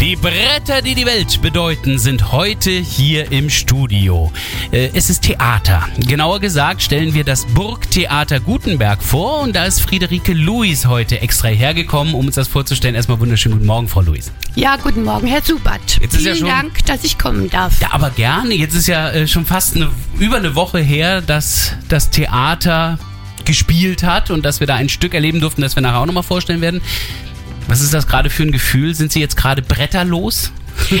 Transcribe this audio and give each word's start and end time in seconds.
Die 0.00 0.16
Bretter, 0.16 0.80
die 0.80 0.94
die 0.94 1.04
Welt 1.04 1.42
bedeuten, 1.42 1.98
sind 1.98 2.32
heute 2.32 2.70
hier 2.70 3.30
im 3.32 3.50
Studio. 3.50 4.32
Äh, 4.72 4.88
Es 4.94 5.10
ist 5.10 5.22
Theater. 5.24 5.86
Genauer 5.98 6.40
gesagt 6.40 6.80
stellen 6.80 7.12
wir 7.12 7.22
das 7.22 7.44
Burgtheater 7.44 8.40
Gutenberg 8.40 9.02
vor 9.02 9.40
und 9.42 9.54
da 9.54 9.66
ist 9.66 9.80
Friederike 9.82 10.32
Luis 10.32 10.86
heute 10.86 11.20
extra 11.20 11.48
hergekommen, 11.48 12.14
um 12.14 12.26
uns 12.26 12.36
das 12.36 12.48
vorzustellen. 12.48 12.94
Erstmal 12.94 13.20
wunderschönen 13.20 13.56
guten 13.56 13.66
Morgen, 13.66 13.88
Frau 13.88 14.00
Luis. 14.00 14.32
Ja, 14.54 14.76
guten 14.76 15.04
Morgen, 15.04 15.26
Herr 15.26 15.42
Subert. 15.42 16.00
Vielen 16.10 16.24
ja 16.24 16.34
schon- 16.34 16.48
Dank, 16.48 16.84
dass 16.86 17.04
ich 17.04 17.18
kommen 17.18 17.50
darf. 17.50 17.78
Ja, 17.82 17.88
aber 17.92 18.08
gerne. 18.08 18.54
Jetzt 18.54 18.74
ist 18.74 18.86
ja 18.88 19.10
äh, 19.10 19.28
schon 19.28 19.44
fast 19.44 19.76
eine, 19.76 19.90
über 20.18 20.36
eine 20.38 20.54
Woche 20.54 20.78
her, 20.78 21.20
dass 21.20 21.74
das 21.90 22.08
Theater 22.08 22.98
gespielt 23.44 24.02
hat 24.02 24.30
und 24.30 24.44
dass 24.46 24.60
wir 24.60 24.66
da 24.66 24.76
ein 24.76 24.88
Stück 24.88 25.12
erleben 25.12 25.40
durften, 25.40 25.60
das 25.60 25.74
wir 25.76 25.82
nachher 25.82 25.98
auch 26.00 26.06
nochmal 26.06 26.22
vorstellen 26.22 26.62
werden. 26.62 26.80
Was 27.70 27.82
ist 27.82 27.94
das 27.94 28.08
gerade 28.08 28.30
für 28.30 28.42
ein 28.42 28.50
Gefühl? 28.50 28.96
Sind 28.96 29.12
Sie 29.12 29.20
jetzt 29.20 29.36
gerade 29.36 29.62
bretterlos? 29.62 30.50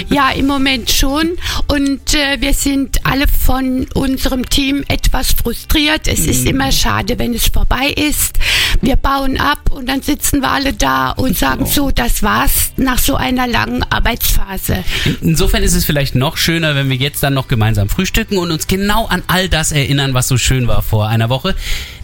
Ja, 0.08 0.30
im 0.30 0.46
Moment 0.46 0.88
schon. 0.88 1.30
Und 1.66 2.14
äh, 2.14 2.40
wir 2.40 2.54
sind 2.54 3.04
alle 3.04 3.26
von 3.26 3.88
unserem 3.94 4.48
Team 4.48 4.84
etwas 4.86 5.32
frustriert. 5.32 6.06
Es 6.06 6.26
ist 6.26 6.46
immer 6.46 6.70
schade, 6.70 7.18
wenn 7.18 7.34
es 7.34 7.48
vorbei 7.48 7.88
ist. 7.96 8.38
Wir 8.82 8.96
bauen 8.96 9.38
ab 9.38 9.70
und 9.70 9.88
dann 9.88 10.00
sitzen 10.00 10.40
wir 10.40 10.50
alle 10.50 10.72
da 10.72 11.10
und 11.10 11.36
sagen 11.36 11.66
so, 11.66 11.90
das 11.90 12.22
war's 12.22 12.72
nach 12.76 12.98
so 12.98 13.14
einer 13.14 13.46
langen 13.46 13.82
Arbeitsphase. 13.82 14.84
Insofern 15.20 15.62
ist 15.62 15.74
es 15.74 15.84
vielleicht 15.84 16.14
noch 16.14 16.38
schöner, 16.38 16.74
wenn 16.74 16.88
wir 16.88 16.96
jetzt 16.96 17.22
dann 17.22 17.34
noch 17.34 17.46
gemeinsam 17.46 17.90
frühstücken 17.90 18.38
und 18.38 18.50
uns 18.50 18.66
genau 18.66 19.06
an 19.06 19.22
all 19.26 19.50
das 19.50 19.72
erinnern, 19.72 20.14
was 20.14 20.28
so 20.28 20.38
schön 20.38 20.66
war 20.66 20.82
vor 20.82 21.08
einer 21.08 21.28
Woche. 21.28 21.54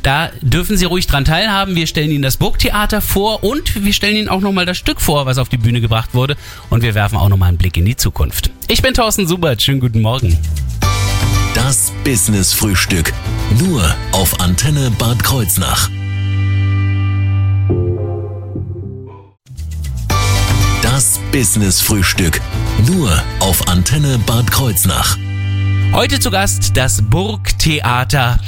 Da 0.03 0.31
dürfen 0.43 0.77
Sie 0.77 0.85
ruhig 0.85 1.07
dran 1.07 1.25
teilhaben. 1.25 1.75
Wir 1.75 1.87
stellen 1.87 2.11
Ihnen 2.11 2.23
das 2.23 2.37
Burgtheater 2.37 3.01
vor 3.01 3.43
und 3.43 3.85
wir 3.85 3.93
stellen 3.95 4.17
Ihnen 4.17 4.29
auch 4.29 4.41
nochmal 4.41 4.67
das 4.67 4.77
Stück 4.77 5.01
vor, 5.01 5.25
was 5.25 5.39
auf 5.39 5.49
die 5.49 5.57
Bühne 5.57 5.81
gebracht 5.81 6.11
wurde. 6.13 6.37
Und 6.69 6.83
wir 6.83 6.95
werfen 6.95 7.17
auch 7.17 7.29
nochmal 7.29 7.49
einen 7.49 7.59
Blick 7.59 7.77
in 7.79 7.87
die 7.87 7.97
Zukunft. 7.97 8.51
Ich 8.69 8.83
bin 8.83 8.93
Thorsten 8.93 9.27
Subert. 9.27 9.63
Schönen 9.63 9.81
guten 9.81 10.03
Morgen. 10.03 10.39
Das 11.55 11.91
Business-Frühstück. 12.05 13.15
Nur 13.59 13.83
auf 14.13 14.41
Antenne 14.41 14.93
Bad 14.99 15.25
Kreuznach. 15.25 15.89
Das 21.37 21.49
Business-Frühstück. 21.49 22.41
Nur 22.87 23.23
auf 23.41 23.69
Antenne 23.69 24.19
Bad 24.25 24.51
Kreuznach. 24.51 25.19
Heute 25.93 26.19
zu 26.19 26.31
Gast 26.31 26.79
das 26.79 27.03
Burgtheater 27.03 28.39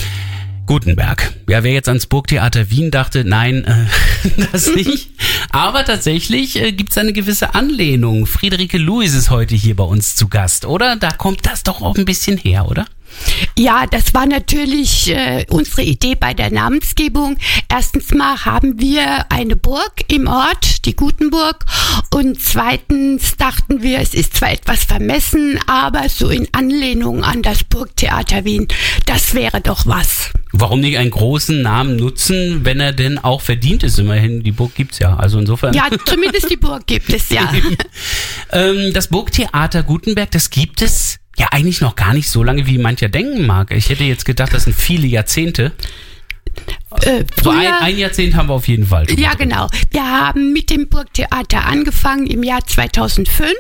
Gutenberg. 0.65 1.35
Ja, 1.51 1.63
wer 1.65 1.73
jetzt 1.73 1.89
ans 1.89 2.07
Burgtheater 2.07 2.71
Wien 2.71 2.91
dachte, 2.91 3.25
nein, 3.27 3.65
äh, 3.65 4.41
das 4.53 4.75
nicht. 4.75 5.11
Aber 5.51 5.85
tatsächlich 5.85 6.59
äh, 6.63 6.73
gibt 6.73 6.93
es 6.93 6.97
eine 6.97 7.13
gewisse 7.13 7.55
Anlehnung. 7.55 8.25
Friederike 8.25 8.79
Luis 8.79 9.15
ist 9.15 9.29
heute 9.29 9.55
hier 9.55 9.77
bei 9.77 9.85
uns 9.85 10.17
zu 10.17 10.29
Gast, 10.29 10.65
oder? 10.65 10.97
Da 10.97 11.11
kommt 11.11 11.45
das 11.45 11.65
doch 11.65 11.83
auch 11.83 11.99
ein 11.99 12.07
bisschen 12.07 12.39
her, 12.39 12.69
oder? 12.69 12.87
Ja, 13.57 13.87
das 13.87 14.15
war 14.15 14.27
natürlich 14.27 15.11
äh, 15.11 15.45
unsere 15.49 15.83
Idee 15.83 16.15
bei 16.15 16.35
der 16.35 16.51
Namensgebung. 16.51 17.37
Erstens 17.69 18.13
mal 18.13 18.45
haben 18.45 18.81
wir 18.81 19.31
eine 19.31 19.57
Burg 19.57 20.05
im 20.09 20.27
Ort, 20.27 20.85
die 20.87 20.95
Gutenburg. 20.95 21.65
Und 22.11 22.41
zweitens 22.41 23.37
dachten 23.37 23.83
wir, 23.83 23.99
es 24.01 24.15
ist 24.15 24.37
zwar 24.37 24.53
etwas 24.53 24.85
vermessen, 24.85 25.59
aber 25.67 26.09
so 26.09 26.29
in 26.29 26.49
Anlehnung 26.53 27.25
an 27.25 27.43
das 27.43 27.65
Burgtheater 27.65 28.45
Wien, 28.45 28.69
das 29.07 29.35
wäre 29.35 29.61
doch 29.61 29.87
was. 29.87 30.31
Warum 30.53 30.81
nicht 30.81 30.97
einen 30.97 31.11
großen 31.11 31.61
Namen 31.61 31.97
nutzen, 31.97 32.65
wenn 32.65 32.81
er 32.81 32.93
denn 32.93 33.19
auch 33.19 33.43
verdient 33.43 33.83
ist? 33.83 33.99
Immerhin, 33.99 34.43
die 34.43 34.53
Burg 34.53 34.75
gibt's 34.75 34.99
ja. 34.99 35.17
Also 35.17 35.39
insofern. 35.39 35.75
Ja, 35.75 35.89
zumindest 36.07 36.51
die 36.51 36.57
Burg 36.57 36.87
gibt 36.87 37.13
es 37.13 37.29
ja. 37.31 37.53
Ähm, 38.51 38.95
das 38.95 39.09
Burgtheater 39.09 39.83
Gutenberg, 39.83 40.31
das 40.31 40.49
gibt 40.49 40.81
es 40.81 41.19
ja 41.39 41.49
eigentlich 41.51 41.81
noch 41.81 41.97
gar 41.97 42.15
nicht 42.15 42.29
so 42.29 42.43
lange, 42.43 42.67
wie 42.67 42.79
mancher 42.79 43.09
denken 43.09 43.47
mag. 43.47 43.71
Ich 43.71 43.89
hätte 43.89 44.05
jetzt 44.05 44.25
gedacht, 44.25 44.53
das 44.53 44.65
sind 44.65 44.77
viele 44.77 45.07
Jahrzehnte. 45.07 45.73
Äh, 47.03 47.25
So 47.43 47.51
ein, 47.51 47.73
ein 47.81 47.99
Jahrzehnt 47.99 48.35
haben 48.35 48.49
wir 48.49 48.55
auf 48.55 48.67
jeden 48.67 48.87
Fall. 48.87 49.07
Ja, 49.11 49.35
drin. 49.35 49.51
genau. 49.51 49.69
Wir 49.91 50.05
haben 50.05 50.53
mit 50.53 50.71
dem 50.71 50.89
Burgtheater 50.89 51.65
angefangen 51.67 52.27
im 52.27 52.43
Jahr 52.43 52.65
2005. 52.67 53.53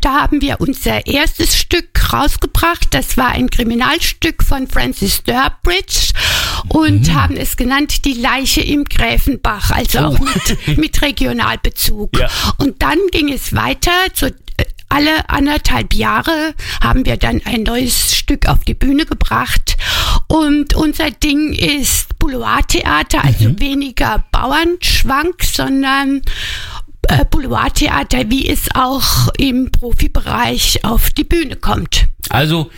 Da 0.00 0.22
haben 0.22 0.40
wir 0.40 0.60
unser 0.60 1.06
erstes 1.06 1.56
Stück 1.58 2.12
rausgebracht. 2.12 2.88
Das 2.92 3.16
war 3.16 3.28
ein 3.32 3.50
Kriminalstück 3.50 4.42
von 4.42 4.66
Francis 4.68 5.22
Durbridge 5.24 6.12
und 6.68 7.12
haben 7.12 7.36
es 7.36 7.56
genannt 7.56 8.04
Die 8.04 8.14
Leiche 8.14 8.62
im 8.62 8.84
Gräfenbach, 8.84 9.70
also 9.72 9.98
auch 9.98 10.18
mit, 10.18 10.78
mit 10.78 11.02
Regionalbezug. 11.02 12.18
Ja. 12.18 12.28
Und 12.58 12.80
dann 12.82 12.98
ging 13.12 13.30
es 13.32 13.54
weiter 13.54 13.92
zu 14.14 14.26
äh, 14.26 14.32
alle 14.90 15.30
anderthalb 15.30 15.94
Jahre 15.94 16.54
haben 16.82 17.06
wir 17.06 17.16
dann 17.16 17.40
ein 17.44 17.62
neues 17.62 18.14
Stück 18.14 18.48
auf 18.48 18.64
die 18.64 18.74
Bühne 18.74 19.06
gebracht. 19.06 19.76
Und 20.26 20.74
unser 20.74 21.10
Ding 21.10 21.52
ist 21.52 22.18
Boulevardtheater, 22.18 23.24
also 23.24 23.58
weniger 23.58 24.24
Bauernschwank, 24.32 25.42
sondern 25.44 26.22
äh, 27.08 27.24
Boulevardtheater, 27.24 28.30
wie 28.30 28.48
es 28.48 28.68
auch 28.74 29.28
im 29.38 29.70
Profibereich 29.72 30.84
auf 30.84 31.10
die 31.10 31.24
Bühne 31.24 31.56
kommt. 31.56 32.06
Also 32.28 32.70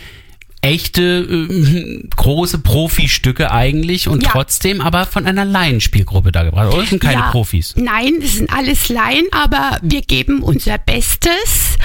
echte 0.63 1.01
äh, 1.03 2.07
große 2.15 2.59
Profistücke 2.59 3.51
eigentlich 3.51 4.07
und 4.07 4.23
Ja. 4.23 4.29
trotzdem 4.31 4.79
aber 4.81 5.05
von 5.05 5.27
einer 5.27 5.45
Laienspielgruppe 5.45 6.31
da 6.31 6.43
gebracht. 6.43 6.69
Oder 6.69 6.81
das 6.81 6.89
sind 6.89 7.01
keine 7.01 7.19
Ja, 7.21 7.31
Profis. 7.31 7.75
Nein, 7.77 8.13
das 8.21 8.33
sind 8.35 8.51
alles 8.51 8.87
Laien, 8.89 9.25
aber 9.31 9.77
wir 9.81 10.01
geben 10.01 10.41
unser 10.41 10.77
Bestes. 10.77 11.77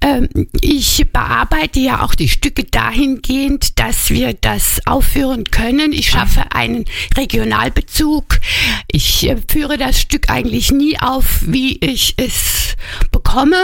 Ähm, 0.00 0.28
ich 0.60 1.04
bearbeite 1.12 1.78
ja 1.78 2.02
auch 2.04 2.14
die 2.14 2.28
Stücke 2.28 2.64
dahingehend, 2.64 3.78
dass 3.78 4.10
wir 4.10 4.34
das 4.34 4.80
aufführen 4.84 5.44
können. 5.44 5.92
Ich 5.92 6.10
schaffe 6.10 6.52
einen 6.52 6.84
Regionalbezug. 7.16 8.40
Ich 8.90 9.28
äh, 9.28 9.36
führe 9.48 9.78
das 9.78 10.00
Stück 10.00 10.28
eigentlich 10.28 10.72
nie 10.72 10.98
auf, 10.98 11.42
wie 11.46 11.76
ich 11.78 12.14
es 12.16 12.74
bekomme, 13.12 13.56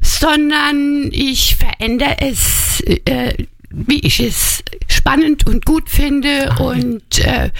sondern 0.00 1.10
ich 1.12 1.56
verändere 1.56 2.16
es. 2.20 2.80
Äh, 3.04 3.34
wie 3.70 4.00
ich 4.00 4.20
es 4.20 4.62
spannend 4.88 5.46
und 5.46 5.64
gut 5.64 5.88
finde 5.90 6.54
und, 6.58 7.18
äh, 7.18 7.50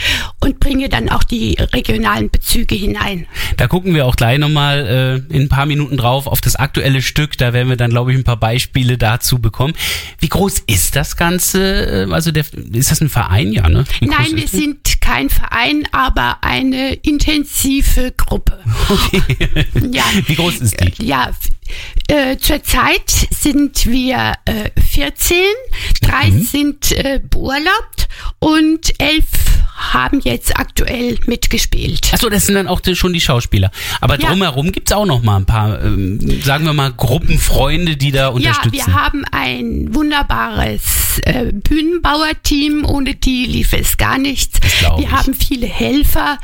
und 0.41 0.61
bringe 0.61 0.89
dann 0.89 1.09
auch 1.09 1.25
die 1.25 1.57
regionalen 1.73 2.31
Bezüge 2.31 2.75
hinein. 2.75 3.27
Da 3.57 3.67
gucken 3.67 3.95
wir 3.95 4.07
auch 4.07 4.17
gleich 4.17 4.39
nochmal 4.39 5.23
äh, 5.31 5.35
in 5.35 5.43
ein 5.43 5.49
paar 5.49 5.67
Minuten 5.67 5.97
drauf 5.97 6.27
auf 6.27 6.41
das 6.41 6.57
aktuelle 6.57 7.03
Stück. 7.03 7.37
Da 7.39 7.53
werden 7.53 7.69
wir 7.69 7.77
dann, 7.77 7.91
glaube 7.91 8.13
ich, 8.13 8.19
ein 8.19 8.25
paar 8.25 8.39
Beispiele 8.39 8.99
dazu 8.99 9.39
bekommen. 9.39 9.75
Wie 10.19 10.29
groß 10.29 10.63
ist 10.67 10.97
das 10.97 11.17
Ganze? 11.17 12.07
Äh, 12.09 12.13
Also 12.13 12.31
der, 12.33 12.45
ist 12.73 12.91
das 12.91 13.01
ein 13.01 13.09
Verein? 13.09 13.53
Ja, 13.53 13.69
ne? 13.69 13.85
Nein, 14.01 14.29
wir 14.35 14.49
sind 14.49 14.96
kein 15.07 15.31
Verein, 15.31 15.85
aber 15.93 16.39
eine 16.43 16.95
intensive 16.95 18.13
Gruppe. 18.17 18.59
Ja. 19.93 20.03
Wie 20.27 20.35
groß 20.35 20.57
ist 20.57 20.77
die? 20.81 21.07
Ja, 21.07 21.31
äh, 22.09 22.37
zurzeit 22.39 23.09
sind 23.31 23.87
wir 23.87 24.35
äh, 24.47 24.71
14, 24.81 25.37
drei 26.03 26.31
Mhm. 26.31 26.43
sind 26.43 26.93
äh, 26.93 27.21
beurlaubt 27.23 28.09
und 28.41 28.93
elf 28.99 29.27
haben 29.77 30.21
jetzt 30.21 30.57
aktuell 30.59 31.19
mitgespielt. 31.27 32.11
Achso, 32.13 32.29
das 32.29 32.47
sind 32.47 32.55
dann 32.55 32.67
auch 32.69 32.81
schon 32.95 33.13
die 33.13 33.21
Schauspieler. 33.21 33.71
Aber 34.01 34.19
Ja. 34.21 34.31
drumherum 34.31 34.73
gibt's 34.73 34.93
auch 34.93 35.07
noch 35.07 35.23
mal 35.23 35.37
ein 35.37 35.47
paar, 35.47 35.83
ähm, 35.85 36.19
sagen 36.43 36.65
wir 36.65 36.73
mal, 36.73 36.93
Gruppenfreunde, 36.93 37.97
die 37.97 38.11
da 38.11 38.19
Ja, 38.23 38.29
unterstützen. 38.29 38.73
wir 38.73 38.95
haben 38.95 39.25
ein 39.31 39.95
wunderbares 39.95 41.21
äh, 41.25 41.53
Bühnenbauerteam. 41.53 42.85
Ohne 42.85 43.15
die 43.15 43.45
lief 43.47 43.73
es 43.73 43.97
gar 43.97 44.19
nichts. 44.19 44.59
Wir 44.81 44.99
ich. 45.05 45.11
haben 45.11 45.35
viele 45.35 45.67
Helfer, 45.67 46.39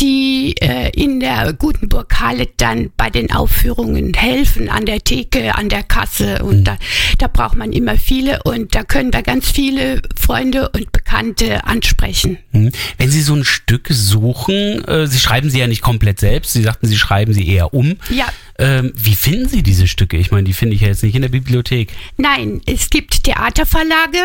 die 0.00 0.54
äh, 0.60 0.90
in 0.90 1.20
der 1.20 1.52
Gutenburg 1.52 2.18
Halle 2.20 2.48
dann 2.56 2.90
bei 2.96 3.10
den 3.10 3.30
Aufführungen 3.32 4.14
helfen, 4.14 4.68
an 4.68 4.86
der 4.86 5.02
Theke, 5.02 5.54
an 5.54 5.68
der 5.68 5.82
Kasse. 5.82 6.42
Und 6.42 6.58
Mhm. 6.60 6.64
da, 6.64 6.76
da 7.18 7.26
braucht 7.28 7.56
man 7.56 7.72
immer 7.72 7.96
viele. 7.96 8.42
Und 8.44 8.74
da 8.74 8.82
können 8.84 9.12
wir 9.12 9.22
ganz 9.22 9.50
viele 9.50 10.02
Freunde 10.16 10.68
und 10.70 10.90
Bekannte 10.92 11.64
ansprechen. 11.64 12.38
Hm. 12.52 12.67
Wenn 12.96 13.10
Sie 13.10 13.22
so 13.22 13.34
ein 13.34 13.44
Stück 13.44 13.88
suchen, 13.90 14.84
äh, 14.84 15.06
Sie 15.06 15.18
schreiben 15.18 15.50
sie 15.50 15.58
ja 15.58 15.66
nicht 15.66 15.82
komplett 15.82 16.20
selbst, 16.20 16.52
Sie 16.52 16.62
sagten, 16.62 16.86
Sie 16.86 16.98
schreiben 16.98 17.32
sie 17.32 17.48
eher 17.48 17.74
um. 17.74 17.96
Ja. 18.10 18.26
Ähm, 18.58 18.92
wie 18.96 19.14
finden 19.14 19.48
Sie 19.48 19.62
diese 19.62 19.86
Stücke? 19.86 20.16
Ich 20.16 20.30
meine, 20.30 20.44
die 20.44 20.52
finde 20.52 20.74
ich 20.74 20.80
ja 20.80 20.88
jetzt 20.88 21.02
nicht 21.02 21.14
in 21.14 21.22
der 21.22 21.28
Bibliothek. 21.28 21.92
Nein, 22.16 22.60
es 22.66 22.90
gibt 22.90 23.22
Theaterverlage, 23.22 24.18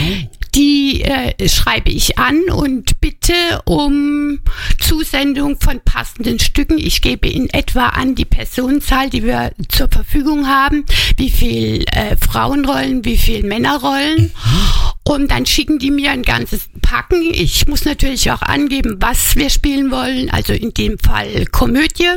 die 0.00 0.28
die 0.54 1.02
äh, 1.02 1.48
schreibe 1.48 1.90
ich 1.90 2.18
an 2.18 2.42
und 2.50 3.00
bitte 3.00 3.32
um 3.64 4.40
Zusendung 4.80 5.60
von 5.60 5.80
passenden 5.80 6.38
Stücken. 6.38 6.78
Ich 6.78 7.02
gebe 7.02 7.28
in 7.28 7.50
etwa 7.50 7.88
an 7.88 8.14
die 8.14 8.24
Personenzahl, 8.24 9.10
die 9.10 9.24
wir 9.24 9.52
zur 9.68 9.88
Verfügung 9.88 10.48
haben, 10.48 10.84
wie 11.18 11.30
viel 11.30 11.84
äh, 11.92 12.16
Frauenrollen, 12.16 13.04
wie 13.04 13.18
viel 13.18 13.42
Männerrollen. 13.42 14.32
Und 15.04 15.30
dann 15.30 15.46
schicken 15.46 15.78
die 15.78 15.90
mir 15.90 16.10
ein 16.10 16.22
ganzes 16.22 16.68
Packen. 16.82 17.32
Ich 17.32 17.66
muss 17.66 17.84
natürlich 17.84 18.30
auch 18.30 18.42
angeben, 18.42 18.96
was 19.00 19.36
wir 19.36 19.50
spielen 19.50 19.90
wollen, 19.90 20.30
also 20.30 20.52
in 20.52 20.74
dem 20.74 20.98
Fall 20.98 21.46
Komödie. 21.46 22.10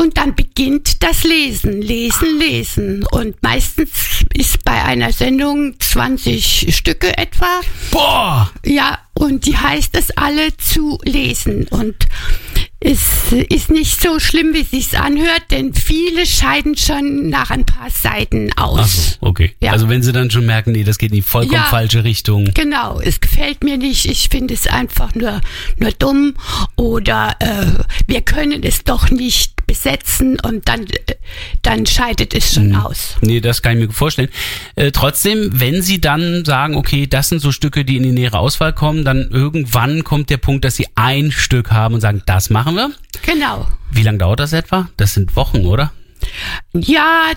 Und 0.00 0.16
dann 0.16 0.34
beginnt 0.34 1.02
das 1.02 1.24
Lesen, 1.24 1.82
Lesen, 1.82 2.38
Lesen. 2.38 3.04
Und 3.10 3.42
meistens 3.42 4.24
ist 4.32 4.64
bei 4.64 4.82
einer 4.84 5.12
Sendung 5.12 5.78
20 5.78 6.74
Stücke 6.74 7.16
etwa. 7.16 7.60
Boah! 7.90 8.50
Ja, 8.64 8.98
und 9.14 9.46
die 9.46 9.56
heißt 9.56 9.96
es 9.96 10.10
alle 10.16 10.56
zu 10.56 10.98
lesen. 11.04 11.66
Und 11.68 12.06
es 12.80 13.32
ist 13.32 13.70
nicht 13.70 14.00
so 14.00 14.20
schlimm, 14.20 14.54
wie 14.54 14.60
es 14.60 14.70
sich 14.70 14.96
anhört, 14.98 15.42
denn 15.50 15.74
viele 15.74 16.24
scheiden 16.26 16.76
schon 16.76 17.28
nach 17.28 17.50
ein 17.50 17.64
paar 17.66 17.90
Seiten 17.90 18.52
aus. 18.56 18.78
Ach 18.80 18.86
so, 18.86 19.16
okay. 19.20 19.52
Ja. 19.60 19.72
Also 19.72 19.88
wenn 19.88 20.02
sie 20.02 20.12
dann 20.12 20.30
schon 20.30 20.46
merken, 20.46 20.72
nee, 20.72 20.84
das 20.84 20.98
geht 20.98 21.10
in 21.10 21.16
die 21.16 21.22
vollkommen 21.22 21.54
Ja. 21.54 21.64
falsche 21.64 22.04
Richtung. 22.04 22.50
Genau, 22.54 23.00
es 23.00 23.20
gefällt 23.20 23.64
mir 23.64 23.78
nicht, 23.78 24.06
ich 24.06 24.28
finde 24.30 24.54
es 24.54 24.68
einfach 24.68 25.14
nur, 25.16 25.40
nur 25.78 25.90
dumm 25.92 26.34
oder 26.76 27.34
äh, 27.40 27.82
wir 28.06 28.20
können 28.20 28.62
es 28.62 28.84
doch 28.84 29.10
nicht 29.10 29.54
besetzen 29.68 30.40
und 30.40 30.66
dann, 30.66 30.86
äh, 30.86 31.14
dann 31.62 31.86
scheidet 31.86 32.34
es 32.34 32.54
schon 32.54 32.74
aus. 32.74 33.16
Nee, 33.20 33.40
das 33.40 33.62
kann 33.62 33.78
ich 33.78 33.86
mir 33.86 33.92
vorstellen. 33.92 34.30
Äh, 34.74 34.90
trotzdem, 34.90 35.50
wenn 35.52 35.82
Sie 35.82 36.00
dann 36.00 36.44
sagen, 36.44 36.74
okay, 36.74 37.06
das 37.06 37.28
sind 37.28 37.38
so 37.40 37.52
Stücke, 37.52 37.84
die 37.84 37.96
in 37.96 38.02
die 38.02 38.10
nähere 38.10 38.40
Auswahl 38.40 38.72
kommen, 38.72 39.04
dann 39.04 39.28
irgendwann 39.30 40.02
kommt 40.02 40.30
der 40.30 40.38
Punkt, 40.38 40.64
dass 40.64 40.74
Sie 40.74 40.88
ein 40.96 41.30
Stück 41.30 41.70
haben 41.70 41.94
und 41.94 42.00
sagen, 42.00 42.22
das 42.26 42.50
machen 42.50 42.74
wir. 42.74 42.90
Genau. 43.22 43.68
Wie 43.92 44.02
lange 44.02 44.18
dauert 44.18 44.40
das 44.40 44.52
etwa? 44.52 44.88
Das 44.96 45.14
sind 45.14 45.36
Wochen, 45.36 45.66
oder? 45.66 45.92
Ja, 46.74 47.30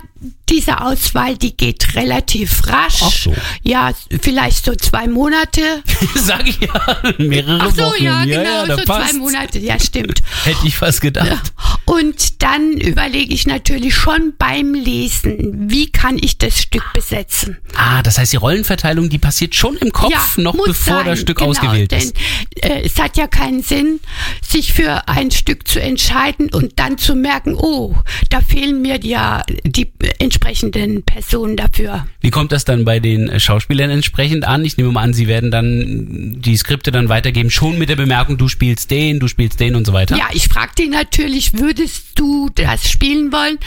diese 0.52 0.82
Auswahl, 0.82 1.38
die 1.38 1.56
geht 1.56 1.96
relativ 1.96 2.68
rasch. 2.68 3.02
Ach 3.02 3.12
so. 3.12 3.34
Ja, 3.64 3.92
vielleicht 4.22 4.66
so 4.66 4.76
zwei 4.76 5.08
Monate. 5.08 5.62
Sag 6.16 6.48
ich 6.48 6.60
ja, 6.60 6.98
mehrere 7.18 7.62
Ach 7.62 7.72
so, 7.74 7.84
Wochen. 7.84 8.04
ja, 8.04 8.26
genau, 8.26 8.66
ja, 8.66 8.78
so 8.78 8.84
passt. 8.84 9.12
zwei 9.12 9.18
Monate, 9.18 9.60
ja, 9.60 9.80
stimmt. 9.80 10.22
Hätte 10.44 10.68
ich 10.68 10.76
fast 10.76 11.00
gedacht. 11.02 11.54
Und 11.86 12.44
dann 12.44 12.74
überlege 12.74 13.34
ich 13.34 13.48
natürlich 13.48 13.96
schon 13.96 14.34
beim 14.38 14.74
Lesen, 14.74 15.70
wie 15.70 15.90
kann 15.90 16.18
ich 16.20 16.38
das 16.38 16.62
Stück 16.62 16.84
besetzen. 16.94 17.58
Ah, 17.76 18.02
das 18.02 18.18
heißt, 18.18 18.34
die 18.34 18.38
Rollenverteilung, 18.38 19.10
die 19.10 19.20
passiert 19.20 19.56
schon 19.56 19.78
im 19.78 19.92
Kopf, 19.92 20.38
noch 20.38 20.54
muss 20.54 20.68
bevor 20.68 20.98
sein, 20.98 21.06
das 21.06 21.20
Stück 21.20 21.38
genau, 21.38 21.52
ausgewählt 21.52 21.92
denn, 21.92 22.00
ist. 22.00 22.16
Äh, 22.62 22.82
es 22.84 23.00
hat 23.00 23.16
ja 23.16 23.28
keinen 23.28 23.64
Sinn, 23.64 24.02
sich 24.42 24.74
für 24.74 25.08
ein 25.08 25.32
Stück 25.32 25.68
zu 25.68 25.82
entscheiden 25.82 26.50
und 26.54 26.78
dann 26.78 26.98
zu 26.98 27.16
merken, 27.16 27.56
oh, 27.56 27.96
da 28.30 28.42
fehlen 28.42 28.82
mir 28.82 29.00
ja 29.02 29.44
die 29.64 29.92
entsprechenden 30.20 30.41
Personen 30.42 31.56
dafür. 31.56 32.06
Wie 32.20 32.30
kommt 32.30 32.52
das 32.52 32.66
dann 32.66 32.84
bei 32.84 33.00
den 33.00 33.30
äh, 33.30 33.40
Schauspielern 33.40 33.90
entsprechend 33.90 34.46
an? 34.46 34.66
Ich 34.66 34.78
nehme 34.78 34.92
mal 34.92 35.04
an, 35.04 35.14
sie 35.14 35.28
werden 35.28 35.52
dann 35.52 36.42
die 36.42 36.58
Skripte 36.58 36.92
dann 36.92 37.08
weitergeben, 37.08 37.50
schon 37.50 37.78
mit 37.78 37.90
der 37.90 37.96
Bemerkung, 37.96 38.38
du 38.38 38.48
spielst 38.48 38.92
den, 38.92 39.20
du 39.20 39.28
spielst 39.28 39.60
den 39.60 39.76
und 39.76 39.86
so 39.86 39.94
weiter. 39.94 40.18
Ja, 40.18 40.28
ich 40.34 40.48
frage 40.48 40.72
die 40.78 40.88
natürlich, 40.88 41.54
würdest 41.54 42.08
du 42.16 42.50
das 42.54 42.90
spielen 42.90 43.32
wollen? 43.32 43.58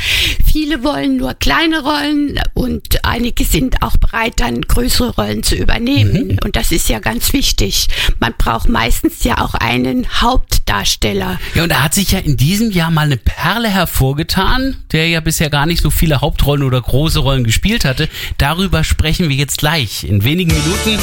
Viele 0.44 0.84
wollen 0.84 1.16
nur 1.16 1.34
kleine 1.34 1.82
Rollen 1.82 2.40
und 2.54 3.04
einige 3.04 3.44
sind 3.44 3.82
auch 3.82 3.96
bereit, 3.96 4.34
dann 4.36 4.60
größere 4.62 5.14
Rollen 5.14 5.42
zu 5.42 5.54
übernehmen. 5.54 6.38
Und 6.44 6.56
das 6.56 6.72
ist 6.72 6.88
ja 6.88 6.98
ganz 6.98 7.32
wichtig. 7.32 7.88
Man 8.20 8.34
braucht 8.36 8.68
meistens 8.68 9.24
ja 9.24 9.38
auch 9.38 9.54
einen 9.54 10.06
Hauptdarsteller. 10.20 11.38
Ja, 11.54 11.62
und 11.62 11.68
da 11.70 11.82
hat 11.82 11.94
sich 11.94 12.12
ja 12.12 12.18
in 12.18 12.36
diesem 12.36 12.70
Jahr 12.70 12.90
mal 12.90 13.06
eine 13.06 13.16
Perle 13.16 13.68
hervorgetan, 13.68 14.76
der 14.92 15.08
ja 15.08 15.20
bisher 15.20 15.50
gar 15.50 15.66
nicht 15.66 15.82
so 15.82 15.90
viele 15.90 16.20
Hauptrollen 16.20 16.63
oder 16.64 16.80
große 16.80 17.20
Rollen 17.20 17.44
gespielt 17.44 17.84
hatte. 17.84 18.08
Darüber 18.38 18.84
sprechen 18.84 19.28
wir 19.28 19.36
jetzt 19.36 19.58
gleich 19.58 20.04
in 20.04 20.24
wenigen 20.24 20.52
Minuten. 20.52 20.98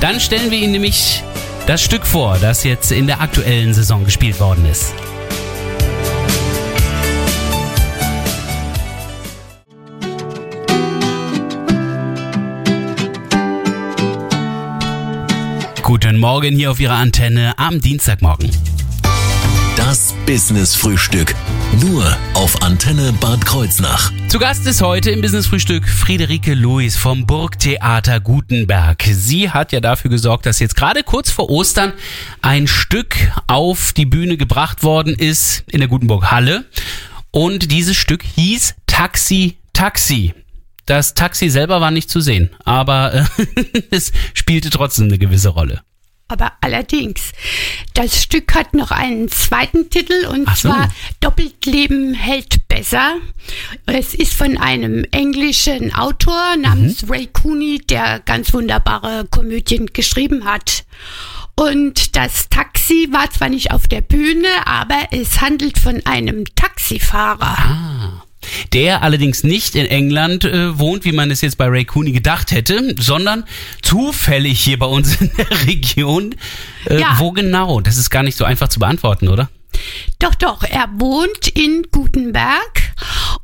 Dann 0.00 0.20
stellen 0.20 0.50
wir 0.50 0.58
Ihnen 0.58 0.72
nämlich 0.72 1.22
das 1.66 1.82
Stück 1.82 2.06
vor, 2.06 2.38
das 2.40 2.64
jetzt 2.64 2.92
in 2.92 3.06
der 3.06 3.20
aktuellen 3.20 3.72
Saison 3.72 4.04
gespielt 4.04 4.38
worden 4.40 4.66
ist. 4.66 4.92
Guten 15.82 16.18
Morgen 16.18 16.56
hier 16.56 16.70
auf 16.70 16.80
Ihrer 16.80 16.94
Antenne 16.94 17.58
am 17.58 17.80
Dienstagmorgen. 17.80 18.50
Das 19.94 20.12
Business 20.26 20.74
Frühstück. 20.74 21.36
Nur 21.80 22.04
auf 22.34 22.62
Antenne 22.62 23.12
Bad 23.20 23.46
Kreuznach. 23.46 24.10
Zu 24.26 24.40
Gast 24.40 24.66
ist 24.66 24.82
heute 24.82 25.12
im 25.12 25.20
Business 25.20 25.46
Frühstück 25.46 25.88
Friederike 25.88 26.54
Luis 26.54 26.96
vom 26.96 27.26
Burgtheater 27.26 28.18
Gutenberg. 28.18 29.04
Sie 29.04 29.50
hat 29.50 29.70
ja 29.70 29.78
dafür 29.78 30.10
gesorgt, 30.10 30.46
dass 30.46 30.58
jetzt 30.58 30.74
gerade 30.74 31.04
kurz 31.04 31.30
vor 31.30 31.48
Ostern 31.48 31.92
ein 32.42 32.66
Stück 32.66 33.14
auf 33.46 33.92
die 33.92 34.04
Bühne 34.04 34.36
gebracht 34.36 34.82
worden 34.82 35.14
ist 35.14 35.62
in 35.70 35.78
der 35.78 35.86
Gutenburg 35.86 36.32
Halle. 36.32 36.64
Und 37.30 37.70
dieses 37.70 37.96
Stück 37.96 38.24
hieß 38.24 38.74
Taxi, 38.88 39.58
Taxi. 39.74 40.34
Das 40.86 41.14
Taxi 41.14 41.48
selber 41.50 41.80
war 41.80 41.92
nicht 41.92 42.10
zu 42.10 42.20
sehen, 42.20 42.50
aber 42.64 43.14
äh, 43.14 43.24
es 43.92 44.10
spielte 44.32 44.70
trotzdem 44.70 45.04
eine 45.04 45.18
gewisse 45.18 45.50
Rolle. 45.50 45.82
Aber 46.26 46.52
allerdings, 46.62 47.32
das 47.92 48.22
Stück 48.22 48.54
hat 48.54 48.72
noch 48.72 48.90
einen 48.90 49.28
zweiten 49.28 49.90
Titel 49.90 50.26
und 50.26 50.48
so. 50.48 50.68
zwar 50.68 50.88
Doppeltleben 51.20 52.14
hält 52.14 52.66
besser. 52.66 53.16
Es 53.86 54.14
ist 54.14 54.32
von 54.32 54.56
einem 54.56 55.04
englischen 55.10 55.94
Autor 55.94 56.56
namens 56.56 57.08
Ray 57.10 57.26
Cooney, 57.26 57.82
der 57.88 58.20
ganz 58.20 58.54
wunderbare 58.54 59.26
Komödien 59.30 59.86
geschrieben 59.92 60.44
hat. 60.46 60.84
Und 61.56 62.16
das 62.16 62.48
Taxi 62.48 63.08
war 63.12 63.30
zwar 63.30 63.48
nicht 63.48 63.70
auf 63.70 63.86
der 63.86 64.00
Bühne, 64.00 64.48
aber 64.64 65.08
es 65.12 65.40
handelt 65.40 65.78
von 65.78 66.04
einem 66.04 66.44
Taxifahrer. 66.56 68.24
Der 68.72 69.02
allerdings 69.02 69.44
nicht 69.44 69.74
in 69.74 69.86
England 69.86 70.44
äh, 70.44 70.78
wohnt, 70.78 71.04
wie 71.04 71.12
man 71.12 71.30
es 71.30 71.40
jetzt 71.40 71.56
bei 71.58 71.66
Ray 71.66 71.84
Cooney 71.84 72.12
gedacht 72.12 72.50
hätte, 72.52 72.94
sondern 72.98 73.44
zufällig 73.82 74.60
hier 74.60 74.78
bei 74.78 74.86
uns 74.86 75.20
in 75.20 75.30
der 75.36 75.50
Region. 75.66 76.34
Äh, 76.86 77.00
Ja. 77.00 77.16
Wo 77.18 77.32
genau? 77.32 77.80
Das 77.80 77.96
ist 77.96 78.10
gar 78.10 78.22
nicht 78.22 78.36
so 78.36 78.44
einfach 78.44 78.68
zu 78.68 78.78
beantworten, 78.80 79.28
oder? 79.28 79.50
Doch, 80.20 80.34
doch, 80.36 80.62
er 80.62 80.88
wohnt 80.98 81.48
in 81.48 81.84
Gutenberg 81.90 82.82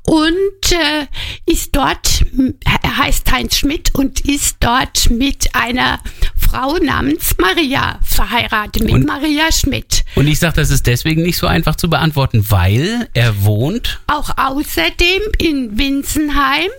und 0.02 0.72
äh, 0.72 1.06
ist 1.44 1.74
dort, 1.74 2.24
er 2.64 2.96
heißt 2.98 3.30
Heinz 3.32 3.56
Schmidt 3.58 3.94
und 3.96 4.20
ist 4.20 4.58
dort 4.60 5.10
mit 5.10 5.54
einer 5.54 5.98
Frau 6.50 6.76
namens 6.78 7.36
Maria 7.38 8.00
verheiratet, 8.02 8.82
mit 8.82 8.92
Und- 8.94 9.06
Maria 9.06 9.52
Schmidt. 9.52 10.04
Und 10.16 10.26
ich 10.26 10.40
sage, 10.40 10.56
das 10.56 10.70
ist 10.70 10.86
deswegen 10.86 11.22
nicht 11.22 11.36
so 11.36 11.46
einfach 11.46 11.76
zu 11.76 11.88
beantworten, 11.88 12.44
weil 12.48 13.08
er 13.14 13.44
wohnt. 13.44 14.00
Auch 14.08 14.30
außerdem 14.36 15.22
in 15.38 15.78
Winsenheim 15.78 16.70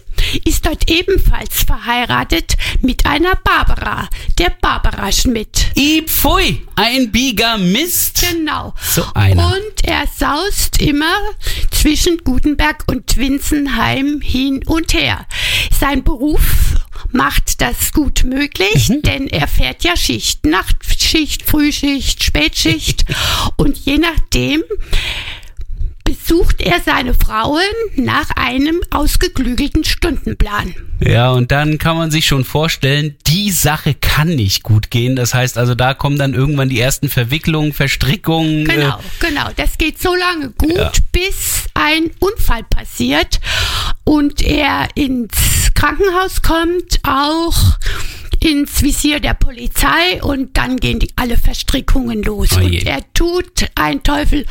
ist 0.45 0.65
dort 0.65 0.89
ebenfalls 0.89 1.63
verheiratet 1.63 2.55
mit 2.81 3.05
einer 3.05 3.35
Barbara, 3.35 4.07
der 4.37 4.51
Barbara 4.61 5.11
Schmidt. 5.11 5.71
I 5.77 6.03
pfui, 6.05 6.65
ein 6.75 7.11
Bigamist. 7.11 8.25
Genau. 8.29 8.73
So 8.81 9.03
einer. 9.13 9.47
Und 9.47 9.83
er 9.83 10.03
saust 10.15 10.81
immer 10.81 11.15
zwischen 11.71 12.17
Gutenberg 12.19 12.83
und 12.87 13.17
Winsenheim 13.17 14.21
hin 14.21 14.61
und 14.67 14.93
her. 14.93 15.25
Sein 15.79 16.03
Beruf 16.03 16.75
macht 17.11 17.61
das 17.61 17.91
gut 17.91 18.23
möglich, 18.23 18.89
Mhm. 18.89 19.01
denn 19.01 19.27
er 19.27 19.47
fährt 19.47 19.83
ja 19.83 19.95
Schicht, 19.97 20.45
Nachtschicht, 20.45 21.43
Frühschicht, 21.43 22.23
Spätschicht 22.23 23.05
und 23.57 23.77
je 23.77 23.97
nachdem 23.97 24.61
besucht 26.31 26.61
er 26.61 26.79
seine 26.79 27.13
Frauen 27.13 27.59
nach 27.97 28.29
einem 28.37 28.79
ausgeklügelten 28.89 29.83
Stundenplan. 29.83 30.73
Ja, 31.01 31.31
und 31.31 31.51
dann 31.51 31.77
kann 31.77 31.97
man 31.97 32.09
sich 32.09 32.25
schon 32.25 32.45
vorstellen, 32.45 33.17
die 33.27 33.51
Sache 33.51 33.93
kann 33.95 34.29
nicht 34.29 34.63
gut 34.63 34.91
gehen. 34.91 35.17
Das 35.17 35.33
heißt 35.33 35.57
also, 35.57 35.75
da 35.75 35.93
kommen 35.93 36.17
dann 36.17 36.33
irgendwann 36.33 36.69
die 36.69 36.79
ersten 36.79 37.09
Verwicklungen, 37.09 37.73
Verstrickungen. 37.73 38.63
Genau, 38.65 38.97
Äh, 38.97 39.27
genau. 39.27 39.49
Das 39.57 39.77
geht 39.77 40.01
so 40.01 40.15
lange 40.15 40.51
gut, 40.51 40.77
Ja. 40.77 40.91
bis 41.11 41.65
ein 41.73 42.11
Unfall 42.19 42.63
passiert 42.63 43.41
und 44.05 44.41
er 44.41 44.87
ins 44.95 45.71
Krankenhaus 45.73 46.41
kommt, 46.41 46.99
auch 47.03 47.57
ins 48.43 48.81
Visier 48.81 49.19
der 49.19 49.35
Polizei 49.35 50.21
und 50.21 50.57
dann 50.57 50.77
gehen 50.77 50.99
die 50.99 51.11
alle 51.15 51.37
Verstrickungen 51.37 52.23
los. 52.23 52.49
Oh 52.53 52.59
und 52.59 52.73
er 52.73 53.01
tut 53.13 53.69
ein 53.75 54.01
Teufel, 54.01 54.45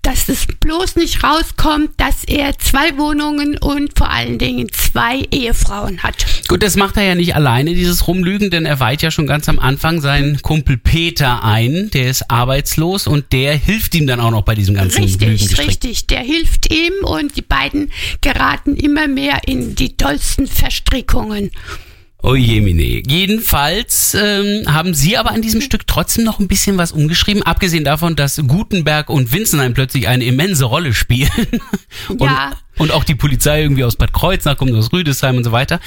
dass 0.00 0.28
es 0.28 0.46
bloß 0.46 0.96
nicht 0.96 1.22
rauskommt, 1.22 1.90
dass 1.98 2.24
er 2.24 2.58
zwei 2.58 2.96
Wohnungen 2.96 3.58
und 3.58 3.96
vor 3.96 4.10
allen 4.10 4.38
Dingen 4.38 4.68
zwei 4.72 5.20
Ehefrauen 5.30 6.02
hat. 6.02 6.24
Gut, 6.48 6.62
das 6.62 6.76
macht 6.76 6.96
er 6.96 7.02
ja 7.02 7.14
nicht 7.14 7.34
alleine, 7.34 7.74
dieses 7.74 8.08
Rumlügen, 8.08 8.50
denn 8.50 8.64
er 8.64 8.80
weiht 8.80 9.02
ja 9.02 9.10
schon 9.10 9.26
ganz 9.26 9.48
am 9.48 9.58
Anfang 9.58 10.00
seinen 10.00 10.40
Kumpel 10.40 10.78
Peter 10.78 11.44
ein, 11.44 11.90
der 11.92 12.08
ist 12.08 12.30
arbeitslos 12.30 13.06
und 13.06 13.32
der 13.32 13.54
hilft 13.56 13.94
ihm 13.94 14.06
dann 14.06 14.20
auch 14.20 14.30
noch 14.30 14.42
bei 14.42 14.54
diesem 14.54 14.74
ganzen 14.74 15.02
Richtig, 15.02 15.58
richtig. 15.58 16.06
Der 16.06 16.20
hilft 16.20 16.72
ihm 16.72 16.92
und 17.02 17.36
die 17.36 17.42
beiden 17.42 17.92
geraten 18.22 18.76
immer 18.76 19.08
mehr 19.08 19.40
in 19.46 19.74
die 19.74 19.96
tollsten 19.96 20.46
Verstrickungen. 20.46 21.50
Oh 22.22 22.34
je, 22.34 22.60
mine. 22.60 23.02
Jedenfalls 23.06 24.16
ähm, 24.20 24.72
haben 24.72 24.94
Sie 24.94 25.16
aber 25.16 25.30
an 25.30 25.42
diesem 25.42 25.60
Stück 25.60 25.86
trotzdem 25.86 26.24
noch 26.24 26.40
ein 26.40 26.48
bisschen 26.48 26.76
was 26.78 26.90
umgeschrieben, 26.92 27.42
abgesehen 27.42 27.84
davon, 27.84 28.16
dass 28.16 28.40
Gutenberg 28.46 29.10
und 29.10 29.32
Winzenheim 29.32 29.74
plötzlich 29.74 30.08
eine 30.08 30.24
immense 30.24 30.64
Rolle 30.64 30.92
spielen. 30.94 31.30
und, 32.08 32.22
Ja. 32.22 32.52
und 32.78 32.90
auch 32.90 33.04
die 33.04 33.14
Polizei 33.14 33.62
irgendwie 33.62 33.84
aus 33.84 33.96
Bad 33.96 34.12
Kreuznach 34.12 34.56
kommt, 34.56 34.72
aus 34.74 34.92
Rüdesheim 34.92 35.36
und 35.36 35.44
so 35.44 35.52
weiter. 35.52 35.78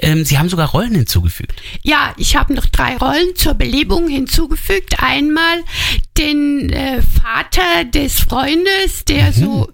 Ähm, 0.00 0.24
Sie 0.24 0.38
haben 0.38 0.48
sogar 0.48 0.70
Rollen 0.70 0.94
hinzugefügt. 0.94 1.60
Ja, 1.82 2.14
ich 2.16 2.36
habe 2.36 2.54
noch 2.54 2.66
drei 2.66 2.96
Rollen 2.96 3.34
zur 3.34 3.54
Belebung 3.54 4.08
hinzugefügt. 4.08 5.02
Einmal 5.02 5.62
den 6.16 6.70
äh, 6.70 7.00
Vater 7.02 7.84
des 7.84 8.20
Freundes, 8.20 9.04
der 9.06 9.32
so 9.32 9.68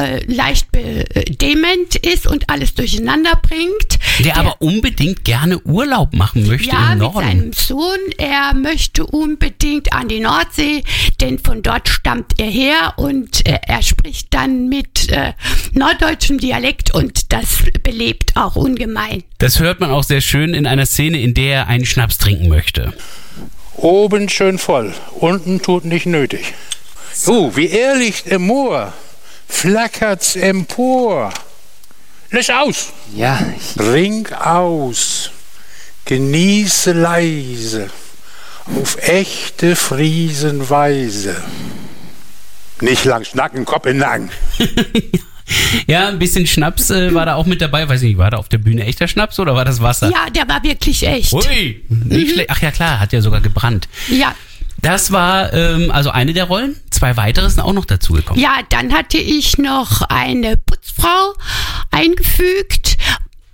äh, 0.00 0.24
leicht 0.32 0.74
äh, 0.76 1.04
dement 1.24 1.96
ist 1.96 2.26
und 2.26 2.48
alles 2.48 2.74
durcheinander 2.74 3.38
bringt. 3.42 3.98
Der, 4.20 4.36
aber 4.36 4.60
unbedingt 4.60 5.24
gerne 5.24 5.60
Urlaub 5.60 6.14
machen 6.14 6.46
möchte 6.46 6.68
ja, 6.68 6.84
im 6.84 6.88
mit 6.90 6.98
Norden. 6.98 7.26
seinem 7.26 7.52
Sohn. 7.52 7.98
Er 8.18 8.54
möchte 8.54 9.06
unbedingt 9.06 9.92
an 9.92 10.08
die 10.08 10.20
Nordsee, 10.20 10.82
denn 11.20 11.38
von 11.38 11.62
dort 11.62 11.88
stammt 11.88 12.38
er 12.38 12.46
her 12.46 12.94
und 12.96 13.46
äh, 13.46 13.58
er 13.66 13.82
spricht 13.82 14.32
dann 14.32 14.68
mit 14.68 15.10
äh, 15.10 15.32
norddeutschem 15.72 16.38
Dialekt 16.38 16.94
und 16.94 17.32
das 17.32 17.58
belebt 17.82 18.36
auch 18.36 18.56
ungemein. 18.56 19.22
Das 19.38 19.45
hört 19.60 19.80
man 19.80 19.90
auch 19.90 20.02
sehr 20.02 20.20
schön 20.20 20.54
in 20.54 20.66
einer 20.66 20.86
Szene, 20.86 21.20
in 21.20 21.32
der 21.32 21.54
er 21.54 21.66
einen 21.68 21.86
Schnaps 21.86 22.18
trinken 22.18 22.48
möchte. 22.48 22.92
Oben 23.76 24.28
schön 24.28 24.58
voll, 24.58 24.92
unten 25.14 25.62
tut 25.62 25.84
nicht 25.84 26.06
nötig. 26.06 26.54
Oh, 27.26 27.54
wie 27.54 27.66
liegt 27.66 28.26
im 28.26 28.42
Moor, 28.46 28.92
flackert's 29.48 30.34
empor. 30.36 31.32
Lösch 32.30 32.50
aus, 32.50 32.92
Ja, 33.14 33.38
trink 33.76 34.32
aus, 34.32 35.30
genieße 36.06 36.92
leise, 36.92 37.88
auf 38.80 38.96
echte 39.00 39.76
Friesenweise. 39.76 41.36
Nicht 42.80 43.04
lang 43.04 43.24
schnacken, 43.24 43.64
Kopf 43.64 43.86
in 43.86 43.92
den 43.92 43.98
Nacken. 44.00 44.30
Ja, 45.86 46.08
ein 46.08 46.18
bisschen 46.18 46.46
Schnaps 46.46 46.90
äh, 46.90 47.14
war 47.14 47.26
da 47.26 47.34
auch 47.34 47.46
mit 47.46 47.60
dabei. 47.60 47.88
Weiß 47.88 48.02
nicht, 48.02 48.18
war 48.18 48.30
da 48.30 48.38
auf 48.38 48.48
der 48.48 48.58
Bühne 48.58 48.84
echter 48.84 49.06
Schnaps 49.08 49.38
oder 49.38 49.54
war 49.54 49.64
das 49.64 49.80
Wasser? 49.80 50.10
Ja, 50.10 50.30
der 50.30 50.48
war 50.48 50.62
wirklich 50.62 51.06
echt. 51.06 51.32
Ui, 51.32 51.82
nicht 51.88 52.32
schlecht. 52.32 52.50
Ach 52.50 52.60
ja, 52.62 52.70
klar, 52.70 52.98
hat 53.00 53.12
ja 53.12 53.20
sogar 53.20 53.40
gebrannt. 53.40 53.88
Ja, 54.08 54.34
Das 54.82 55.12
war 55.12 55.52
ähm, 55.52 55.90
also 55.90 56.10
eine 56.10 56.32
der 56.32 56.44
Rollen. 56.44 56.76
Zwei 56.90 57.16
weitere 57.16 57.48
sind 57.48 57.60
auch 57.60 57.72
noch 57.72 57.84
dazugekommen. 57.84 58.42
Ja, 58.42 58.58
dann 58.68 58.92
hatte 58.92 59.18
ich 59.18 59.58
noch 59.58 60.02
eine 60.02 60.56
Putzfrau 60.56 61.34
eingefügt, 61.90 62.96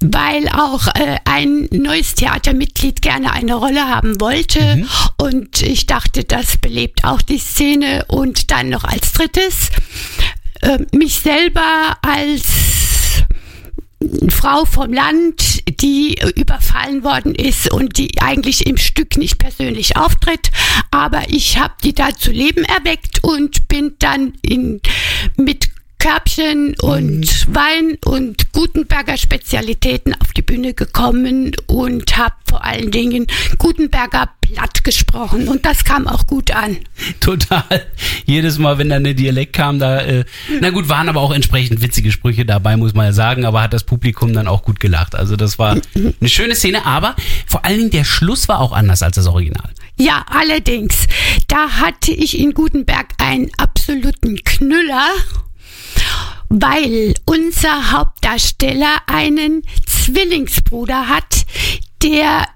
weil 0.01 0.49
auch 0.49 0.89
äh, 0.89 1.17
ein 1.25 1.69
neues 1.71 2.15
Theatermitglied 2.15 3.03
gerne 3.03 3.33
eine 3.33 3.55
Rolle 3.55 3.87
haben 3.89 4.21
wollte. 4.21 4.85
Und 5.17 5.63
ich 5.63 5.87
dachte, 5.87 6.25
das 6.25 6.57
belebt 6.57 7.05
auch 7.05 7.23
die 7.23 7.39
Szene. 7.39 8.05
Und 8.09 8.51
dann 8.51 8.69
noch 8.71 8.85
als 8.85 9.13
drittes 9.13 9.71
äh, 10.63 10.79
mich 10.97 11.21
selber 11.21 11.97
als 12.03 12.43
Frau 14.31 14.65
vom 14.65 14.93
Land, 14.93 15.63
die 15.81 16.17
überfallen 16.37 17.05
worden 17.05 17.35
ist 17.35 17.71
und 17.71 17.99
die 17.99 18.21
eigentlich 18.21 18.67
im 18.67 18.77
Stück 18.77 19.17
nicht 19.17 19.39
persönlich 19.39 19.97
auftritt, 19.97 20.51
aber 20.91 21.23
ich 21.29 21.59
habe 21.59 21.75
die 21.85 21.93
da 21.93 22.11
zu 22.11 22.31
Leben 22.31 22.65
erweckt 22.65 23.23
und 23.23 23.69
bin 23.69 23.95
dann 23.99 24.33
in, 24.43 24.81
mit 25.37 25.71
Körbchen 26.03 26.75
und 26.83 27.55
Wein 27.55 27.97
und 28.05 28.53
Gutenberger 28.53 29.17
Spezialitäten 29.17 30.13
auf 30.21 30.33
die 30.33 30.43
Bühne 30.43 30.75
gekommen 30.75 31.53
und 31.69 32.17
habe 32.19 32.35
vor 32.49 32.65
allen 32.65 32.91
Dingen 32.91 33.29
Gutenberger 33.59 34.29
platt 34.41 34.83
gesprochen 34.83 35.47
und 35.47 35.65
das 35.65 35.85
kam 35.85 36.09
auch 36.09 36.27
gut 36.27 36.51
an. 36.51 36.79
Total. 37.21 37.87
Jedes 38.25 38.59
Mal, 38.59 38.79
wenn 38.79 38.89
dann 38.89 39.05
der 39.05 39.15
Dialekt 39.15 39.53
kam, 39.53 39.79
da, 39.79 40.01
äh, 40.01 40.25
na 40.61 40.71
gut, 40.71 40.89
waren 40.89 41.09
aber 41.09 41.21
auch 41.21 41.33
entsprechend 41.33 41.83
witzige 41.83 42.11
Sprüche 42.11 42.45
dabei, 42.45 42.77
muss 42.77 42.95
man 42.95 43.07
ja 43.07 43.13
sagen, 43.13 43.45
aber 43.45 43.63
hat 43.63 43.73
das 43.73 43.85
Publikum 43.85 44.33
dann 44.33 44.49
auch 44.49 44.65
gut 44.65 44.81
gelacht. 44.81 45.15
Also 45.15 45.37
das 45.37 45.61
war 45.61 45.77
eine 45.95 46.29
schöne 46.29 46.57
Szene, 46.57 46.85
aber 46.85 47.15
vor 47.47 47.65
allen 47.65 47.79
Dingen 47.79 47.91
der 47.91 48.05
Schluss 48.05 48.49
war 48.49 48.59
auch 48.59 48.73
anders 48.73 49.05
als 49.05 49.15
das 49.15 49.29
Original. 49.29 49.71
Ja, 49.99 50.27
allerdings, 50.29 51.07
da 51.47 51.69
hatte 51.71 52.11
ich 52.11 52.41
in 52.41 52.55
Gutenberg 52.55 53.07
einen 53.19 53.51
absoluten 53.57 54.43
Knüller, 54.43 55.07
weil 56.53 57.15
unser 57.25 57.93
Hauptdarsteller 57.93 59.01
einen 59.07 59.63
Zwillingsbruder 59.87 61.09
hat, 61.09 61.47
der 62.03 62.47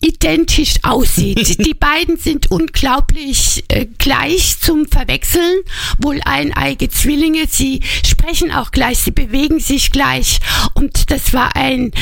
identisch 0.00 0.74
aussieht. 0.82 1.58
Die 1.66 1.74
beiden 1.74 2.16
sind 2.16 2.50
unglaublich 2.50 3.64
äh, 3.68 3.86
gleich 3.98 4.58
zum 4.58 4.86
Verwechseln, 4.86 5.60
wohl 5.98 6.20
eineige 6.24 6.88
Zwillinge. 6.88 7.46
Sie 7.48 7.80
sprechen 8.04 8.50
auch 8.50 8.72
gleich, 8.72 8.98
sie 8.98 9.10
bewegen 9.12 9.60
sich 9.60 9.92
gleich 9.92 10.40
und 10.74 11.10
das 11.10 11.32
war 11.32 11.54
ein 11.54 11.92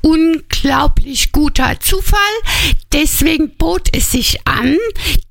unglaublich 0.00 1.32
guter 1.32 1.78
Zufall. 1.80 2.18
Deswegen 2.92 3.56
bot 3.56 3.88
es 3.92 4.10
sich 4.10 4.46
an, 4.46 4.76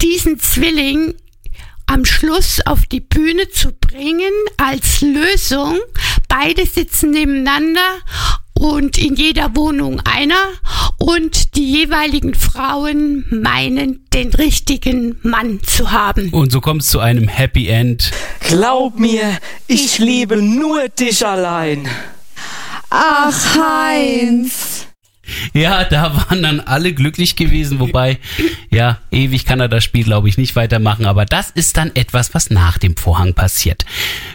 diesen 0.02 0.40
Zwilling 0.40 1.16
am 1.88 2.06
Schluss 2.06 2.62
auf 2.66 2.86
die 2.86 3.00
Bühne 3.00 3.50
zu 3.50 3.72
bringen 3.72 4.34
als 4.58 5.02
Lösung. 5.02 5.80
Beide 6.28 6.66
sitzen 6.66 7.12
nebeneinander 7.12 8.00
und 8.54 8.98
in 8.98 9.16
jeder 9.16 9.56
Wohnung 9.56 10.02
einer 10.02 10.36
und 10.98 11.56
die 11.56 11.72
jeweiligen 11.72 12.34
Frauen 12.34 13.26
meinen, 13.30 14.06
den 14.14 14.34
richtigen 14.34 15.18
Mann 15.24 15.62
zu 15.64 15.92
haben. 15.92 16.30
Und 16.32 16.52
so 16.52 16.62
kommt 16.62 16.82
es 16.82 16.88
zu 16.88 17.00
einem 17.00 17.28
Happy 17.28 17.68
End. 17.68 18.12
glaub 18.42 19.00
mir, 19.00 19.38
ich 19.68 20.00
liebe 20.00 20.42
nur 20.42 20.90
dich 20.90 21.26
allein. 21.26 21.88
Ach, 22.90 23.58
Heinz. 23.58 24.88
Ja, 25.54 25.84
da 25.84 26.16
waren 26.16 26.44
dann 26.44 26.60
alle 26.60 26.94
glücklich 26.94 27.36
gewesen, 27.36 27.80
wobei, 27.80 28.20
ja, 28.70 29.00
ewig 29.12 29.46
kann 29.46 29.60
er 29.60 29.68
das 29.68 29.84
Spiel, 29.84 30.04
glaube 30.04 30.30
ich, 30.30 30.38
nicht 30.38 30.56
weitermachen, 30.56 31.06
aber 31.06 31.26
das 31.26 31.52
ist 31.52 31.78
dann 31.78 31.96
etwas, 31.96 32.34
was 32.34 32.50
nach 32.50 32.78
dem 32.78 32.96
Vorhang 32.96 33.34
passiert. 33.34 33.86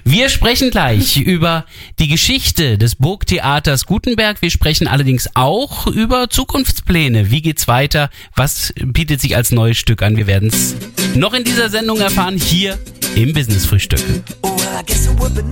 Wir 0.05 0.29
sprechen 0.29 0.71
gleich 0.71 1.17
über 1.19 1.65
die 1.99 2.09
Geschichte 2.09 2.79
des 2.79 2.97
Burgtheaters 2.97 3.87
Gutenberg. 3.87 4.43
Wir 4.43 4.51
sprechen 4.51 4.89
allerdings 4.89 5.29
auch 5.35 5.87
über 5.87 6.31
Zukunftspläne. 6.31 7.31
Wie 7.31 7.43
geht's 7.43 7.69
weiter? 7.69 8.11
Was 8.35 8.73
bietet 8.77 9.21
sich 9.21 9.37
als 9.37 9.51
neues 9.51 9.79
Stück 9.79 10.03
an? 10.03 10.17
Wir 10.17 10.27
werden 10.27 10.49
es 10.49 10.77
noch 11.15 11.35
in 11.35 11.45
dieser 11.45 11.71
Sendung 11.71 12.01
erfahren, 12.01 12.39
hier 12.39 12.79
im 13.15 13.33
Business 13.33 13.67
Frühstück. 13.67 14.01
Well, 14.43 15.43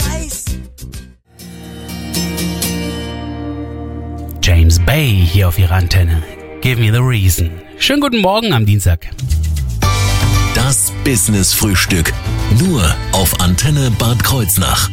James 4.50 4.80
Bay 4.80 5.28
hier 5.32 5.46
auf 5.46 5.60
ihrer 5.60 5.76
Antenne. 5.76 6.24
Give 6.60 6.80
me 6.80 6.90
the 6.90 6.98
reason. 6.98 7.52
Schönen 7.78 8.00
guten 8.00 8.20
Morgen 8.20 8.52
am 8.52 8.66
Dienstag. 8.66 9.08
Das 10.56 10.92
Business 11.04 11.54
Frühstück. 11.54 12.12
Nur 12.58 12.82
auf 13.12 13.40
Antenne 13.40 13.92
Bad 13.92 14.24
Kreuznach. 14.24 14.90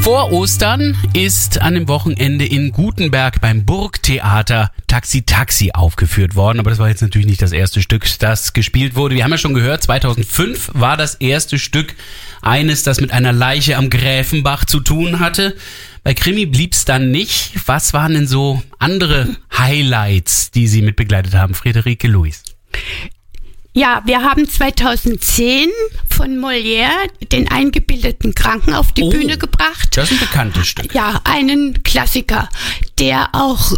Vor 0.00 0.32
Ostern 0.32 0.96
ist 1.12 1.60
an 1.60 1.74
dem 1.74 1.86
Wochenende 1.86 2.46
in 2.46 2.72
Gutenberg 2.72 3.42
beim 3.42 3.66
Burgtheater 3.66 4.70
Taxi 4.86 5.20
Taxi 5.20 5.72
aufgeführt 5.74 6.34
worden. 6.34 6.58
Aber 6.58 6.70
das 6.70 6.78
war 6.78 6.88
jetzt 6.88 7.02
natürlich 7.02 7.26
nicht 7.26 7.42
das 7.42 7.52
erste 7.52 7.82
Stück, 7.82 8.06
das 8.20 8.54
gespielt 8.54 8.96
wurde. 8.96 9.14
Wir 9.14 9.24
haben 9.24 9.32
ja 9.32 9.38
schon 9.38 9.52
gehört, 9.52 9.82
2005 9.82 10.70
war 10.72 10.96
das 10.96 11.16
erste 11.16 11.58
Stück 11.58 11.94
eines, 12.40 12.84
das 12.84 13.02
mit 13.02 13.12
einer 13.12 13.32
Leiche 13.32 13.76
am 13.76 13.90
Gräfenbach 13.90 14.64
zu 14.64 14.80
tun 14.80 15.20
hatte. 15.20 15.56
Bei 16.04 16.14
Krimi 16.14 16.46
blieb's 16.46 16.84
dann 16.84 17.10
nicht. 17.10 17.52
Was 17.66 17.92
waren 17.92 18.14
denn 18.14 18.26
so 18.26 18.62
andere 18.78 19.36
Highlights, 19.56 20.50
die 20.50 20.66
Sie 20.66 20.82
mit 20.82 20.96
begleitet 20.96 21.34
haben, 21.34 21.54
Friederike 21.54 22.08
Luis? 22.08 22.42
Ja, 23.74 24.02
wir 24.04 24.22
haben 24.22 24.46
2010 24.48 25.68
von 26.10 26.36
Molière 26.38 26.90
den 27.32 27.48
eingebildeten 27.50 28.34
Kranken 28.34 28.74
auf 28.74 28.92
die 28.92 29.02
Oh. 29.02 29.10
Bühne 29.10 29.38
gebracht. 29.38 29.96
Das 29.96 30.10
ist 30.10 30.20
ein 30.20 30.26
bekanntes 30.28 30.66
Stück. 30.66 30.92
Ja, 30.94 31.20
einen 31.24 31.82
Klassiker, 31.82 32.48
der 32.98 33.30
auch 33.32 33.72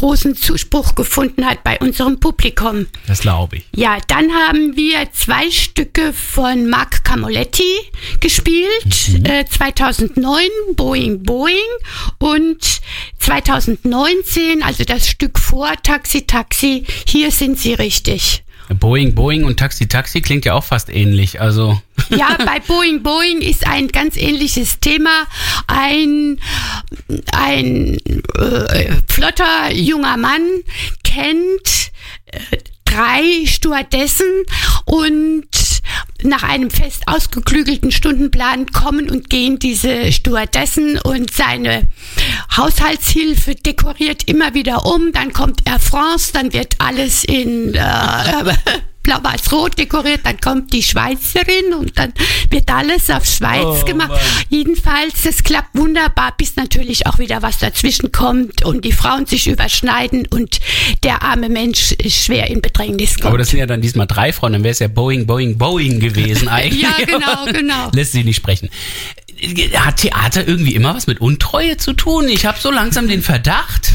großen 0.00 0.34
Zuspruch 0.34 0.94
gefunden 0.94 1.44
hat 1.44 1.62
bei 1.62 1.78
unserem 1.78 2.18
Publikum. 2.18 2.86
Das 3.06 3.20
glaube 3.20 3.58
ich. 3.58 3.64
Ja, 3.76 3.98
dann 4.08 4.32
haben 4.32 4.74
wir 4.74 5.12
zwei 5.12 5.50
Stücke 5.50 6.14
von 6.14 6.70
Marc 6.70 7.04
Camoletti 7.04 7.74
gespielt. 8.18 9.20
Äh, 9.24 9.44
2009 9.44 10.40
Boeing 10.74 11.22
Boeing 11.22 11.54
und 12.18 12.80
2019, 13.18 14.62
also 14.62 14.84
das 14.84 15.06
Stück 15.06 15.38
vor 15.38 15.70
Taxi 15.82 16.22
Taxi, 16.26 16.86
hier 17.06 17.30
sind 17.30 17.58
sie 17.58 17.74
richtig. 17.74 18.42
Boeing, 18.78 19.14
Boeing 19.14 19.44
und 19.44 19.58
Taxi, 19.58 19.88
Taxi 19.88 20.20
klingt 20.20 20.44
ja 20.44 20.54
auch 20.54 20.64
fast 20.64 20.88
ähnlich. 20.90 21.40
Also 21.40 21.80
Ja, 22.10 22.36
bei 22.38 22.60
Boeing 22.66 23.02
Boeing 23.02 23.40
ist 23.40 23.66
ein 23.66 23.88
ganz 23.88 24.16
ähnliches 24.16 24.80
Thema. 24.80 25.26
Ein, 25.66 26.38
ein 27.32 27.98
äh, 28.38 28.92
flotter 29.08 29.72
junger 29.72 30.16
Mann 30.16 30.46
kennt 31.02 31.90
äh, 32.26 32.38
drei 32.90 33.46
Stewardessen 33.46 34.26
und 34.84 35.46
nach 36.22 36.42
einem 36.42 36.70
fest 36.70 37.02
ausgeklügelten 37.06 37.90
Stundenplan 37.90 38.66
kommen 38.66 39.10
und 39.10 39.30
gehen 39.30 39.58
diese 39.58 40.12
Stewardessen 40.12 40.98
und 40.98 41.32
seine 41.32 41.86
Haushaltshilfe 42.56 43.54
dekoriert 43.54 44.24
immer 44.28 44.54
wieder 44.54 44.86
um. 44.86 45.12
Dann 45.12 45.32
kommt 45.32 45.66
Air 45.66 45.78
France, 45.78 46.32
dann 46.32 46.52
wird 46.52 46.74
alles 46.78 47.24
in 47.24 47.74
äh, 47.74 47.80
blau-weiß-rot 49.02 49.78
dekoriert, 49.78 50.20
dann 50.24 50.38
kommt 50.40 50.72
die 50.72 50.82
Schweizerin 50.82 51.72
und 51.78 51.98
dann 51.98 52.12
wird 52.50 52.70
alles 52.70 53.08
auf 53.10 53.24
Schweiz 53.24 53.64
Oh, 53.64 53.84
gemacht. 53.84 54.10
Mann. 54.10 54.18
Jedenfalls, 54.48 55.22
das 55.22 55.42
klappt 55.42 55.76
wunderbar, 55.76 56.34
bis 56.36 56.56
natürlich 56.56 57.06
auch 57.06 57.18
wieder 57.18 57.42
was 57.42 57.58
dazwischen 57.58 58.12
kommt 58.12 58.64
und 58.64 58.84
die 58.84 58.92
Frauen 58.92 59.26
sich 59.26 59.46
überschneiden 59.48 60.26
und 60.30 60.60
der 61.02 61.22
arme 61.22 61.48
Mensch 61.48 61.94
schwer 62.08 62.48
in 62.50 62.60
Bedrängnis 62.60 63.14
kommt. 63.14 63.26
Aber 63.26 63.38
das 63.38 63.48
sind 63.50 63.58
ja 63.58 63.66
dann 63.66 63.80
diesmal 63.80 64.06
drei 64.06 64.32
Frauen, 64.32 64.52
dann 64.52 64.62
wäre 64.64 64.72
es 64.72 64.78
ja 64.80 64.88
Boeing, 64.88 65.26
Boeing, 65.26 65.56
Boeing 65.58 66.00
gewesen 66.00 66.48
eigentlich. 66.50 66.82
Ja, 66.82 66.94
genau, 67.04 67.46
genau. 67.46 67.90
Lässt 67.94 68.12
sie 68.12 68.24
nicht 68.24 68.36
sprechen. 68.36 68.68
Hat 69.74 69.96
Theater 69.98 70.46
irgendwie 70.46 70.74
immer 70.74 70.94
was 70.94 71.06
mit 71.06 71.20
Untreue 71.20 71.78
zu 71.78 71.94
tun? 71.94 72.28
Ich 72.28 72.44
habe 72.44 72.58
so 72.60 72.70
langsam 72.70 73.08
den 73.08 73.22
Verdacht. 73.22 73.92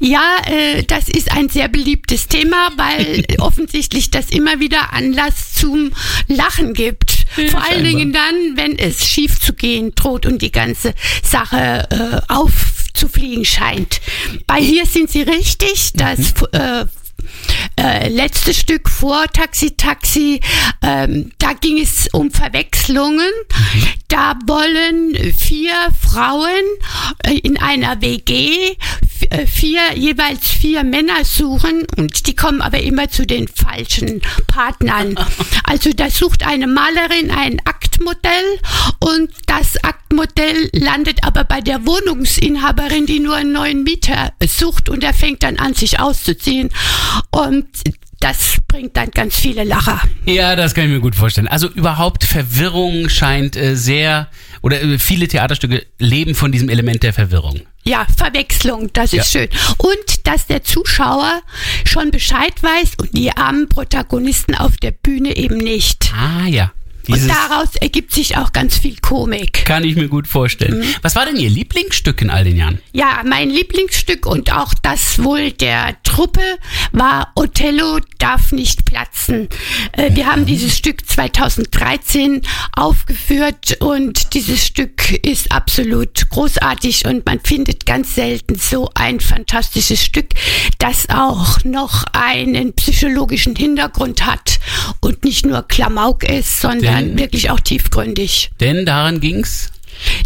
Ja, 0.00 0.36
äh, 0.46 0.82
das 0.84 1.08
ist 1.08 1.32
ein 1.32 1.48
sehr 1.48 1.68
beliebtes 1.68 2.28
Thema, 2.28 2.70
weil 2.76 3.24
offensichtlich 3.38 4.10
das 4.10 4.30
immer 4.30 4.60
wieder 4.60 4.92
Anlass 4.92 5.54
zum 5.54 5.92
Lachen 6.28 6.74
gibt. 6.74 7.26
Vor 7.50 7.62
allen 7.62 7.84
scheinbar. 7.84 7.90
Dingen 7.90 8.12
dann, 8.12 8.56
wenn 8.56 8.78
es 8.78 9.06
schief 9.06 9.40
zu 9.40 9.52
gehen 9.52 9.94
droht 9.94 10.26
und 10.26 10.42
die 10.42 10.52
ganze 10.52 10.94
Sache 11.22 11.88
äh, 11.90 12.32
aufzufliegen 12.32 13.44
scheint. 13.44 14.00
Bei 14.46 14.60
hier 14.60 14.86
sind 14.86 15.10
Sie 15.10 15.22
richtig, 15.22 15.92
das 15.94 16.32
äh, 16.52 16.86
äh, 17.78 18.08
letzte 18.08 18.54
Stück 18.54 18.88
vor 18.88 19.24
Taxi 19.32 19.76
Taxi, 19.76 20.40
ähm, 20.82 21.32
da 21.38 21.52
ging 21.52 21.78
es 21.78 22.08
um 22.12 22.30
Verwechslungen. 22.30 23.30
Da 24.08 24.34
wollen 24.46 25.14
vier 25.34 25.74
Frauen 26.00 26.64
äh, 27.24 27.38
in 27.38 27.58
einer 27.58 28.00
WG 28.00 28.76
äh, 29.30 29.46
vier, 29.46 29.94
jeweils 29.94 30.48
vier 30.48 30.84
Männer 30.84 31.24
suchen 31.24 31.86
und 31.96 32.26
die 32.26 32.36
kommen 32.36 32.60
aber 32.60 32.80
immer 32.80 33.08
zu 33.08 33.26
den 33.26 33.48
falschen 33.48 34.20
Partnern. 34.46 35.16
Also 35.68 35.90
da 35.92 36.10
sucht 36.10 36.46
eine 36.46 36.68
Malerin 36.68 37.30
ein 37.30 37.60
Aktmodell 37.64 38.60
und 39.00 39.30
das 39.46 39.76
Aktmodell 40.16 40.70
landet 40.72 41.24
aber 41.24 41.44
bei 41.44 41.60
der 41.60 41.86
Wohnungsinhaberin, 41.86 43.06
die 43.06 43.20
nur 43.20 43.36
einen 43.36 43.52
neuen 43.52 43.82
Mieter 43.82 44.32
sucht 44.46 44.88
und 44.88 45.04
er 45.04 45.12
fängt 45.12 45.42
dann 45.42 45.58
an, 45.58 45.74
sich 45.74 46.00
auszuziehen. 46.00 46.70
Und 47.30 47.66
das 48.20 48.56
bringt 48.66 48.96
dann 48.96 49.10
ganz 49.10 49.36
viele 49.36 49.64
Lacher. 49.64 50.00
Ja, 50.24 50.56
das 50.56 50.74
kann 50.74 50.84
ich 50.84 50.90
mir 50.90 51.00
gut 51.00 51.14
vorstellen. 51.14 51.48
Also 51.48 51.68
überhaupt 51.68 52.24
Verwirrung 52.24 53.10
scheint 53.10 53.56
äh, 53.56 53.76
sehr, 53.76 54.30
oder 54.62 54.80
äh, 54.80 54.98
viele 54.98 55.28
Theaterstücke 55.28 55.84
leben 55.98 56.34
von 56.34 56.50
diesem 56.50 56.70
Element 56.70 57.02
der 57.02 57.12
Verwirrung. 57.12 57.60
Ja, 57.84 58.06
Verwechslung, 58.16 58.90
das 58.94 59.12
ist 59.12 59.30
schön. 59.30 59.48
Und 59.76 60.26
dass 60.26 60.46
der 60.46 60.64
Zuschauer 60.64 61.42
schon 61.84 62.10
Bescheid 62.10 62.54
weiß 62.62 62.94
und 63.00 63.16
die 63.16 63.30
armen 63.30 63.68
Protagonisten 63.68 64.54
auf 64.54 64.78
der 64.78 64.92
Bühne 64.92 65.36
eben 65.36 65.58
nicht. 65.58 66.10
Ah 66.14 66.48
ja. 66.48 66.72
Und 67.08 67.14
Dieses 67.16 67.28
daraus 67.28 67.76
ergibt 67.76 68.12
sich 68.12 68.36
auch 68.36 68.52
ganz 68.52 68.78
viel 68.78 68.96
Komik. 69.00 69.64
kann 69.64 69.84
ich 69.84 69.96
mir 69.96 70.08
gut 70.08 70.26
vorstellen. 70.26 70.80
Mhm. 70.80 70.94
Was 71.02 71.14
war 71.14 71.26
denn 71.26 71.36
Ihr 71.36 71.50
Lieblingsstück 71.50 72.20
in 72.22 72.30
all 72.30 72.44
den 72.44 72.56
Jahren? 72.56 72.80
Ja, 72.92 73.22
mein 73.24 73.50
Lieblingsstück 73.50 74.26
und 74.26 74.52
auch 74.52 74.74
das 74.82 75.22
wohl 75.22 75.52
der 75.52 75.96
Truppe 76.16 76.40
war 76.92 77.30
Othello 77.34 77.98
darf 78.16 78.50
nicht 78.50 78.86
platzen. 78.86 79.50
Äh, 79.92 80.14
wir 80.14 80.24
haben 80.24 80.46
dieses 80.46 80.74
Stück 80.74 81.06
2013 81.06 82.40
aufgeführt 82.72 83.76
und 83.80 84.32
dieses 84.32 84.64
Stück 84.64 85.12
ist 85.26 85.52
absolut 85.52 86.30
großartig 86.30 87.04
und 87.04 87.26
man 87.26 87.38
findet 87.40 87.84
ganz 87.84 88.14
selten 88.14 88.54
so 88.54 88.88
ein 88.94 89.20
fantastisches 89.20 90.02
Stück, 90.02 90.28
das 90.78 91.06
auch 91.10 91.62
noch 91.64 92.04
einen 92.12 92.72
psychologischen 92.72 93.54
Hintergrund 93.54 94.24
hat 94.24 94.58
und 95.02 95.22
nicht 95.22 95.44
nur 95.44 95.68
Klamauk 95.68 96.24
ist, 96.24 96.62
sondern 96.62 97.08
Denn- 97.08 97.18
wirklich 97.18 97.50
auch 97.50 97.60
tiefgründig. 97.60 98.52
Denn 98.58 98.86
daran 98.86 99.20
ging's. 99.20 99.70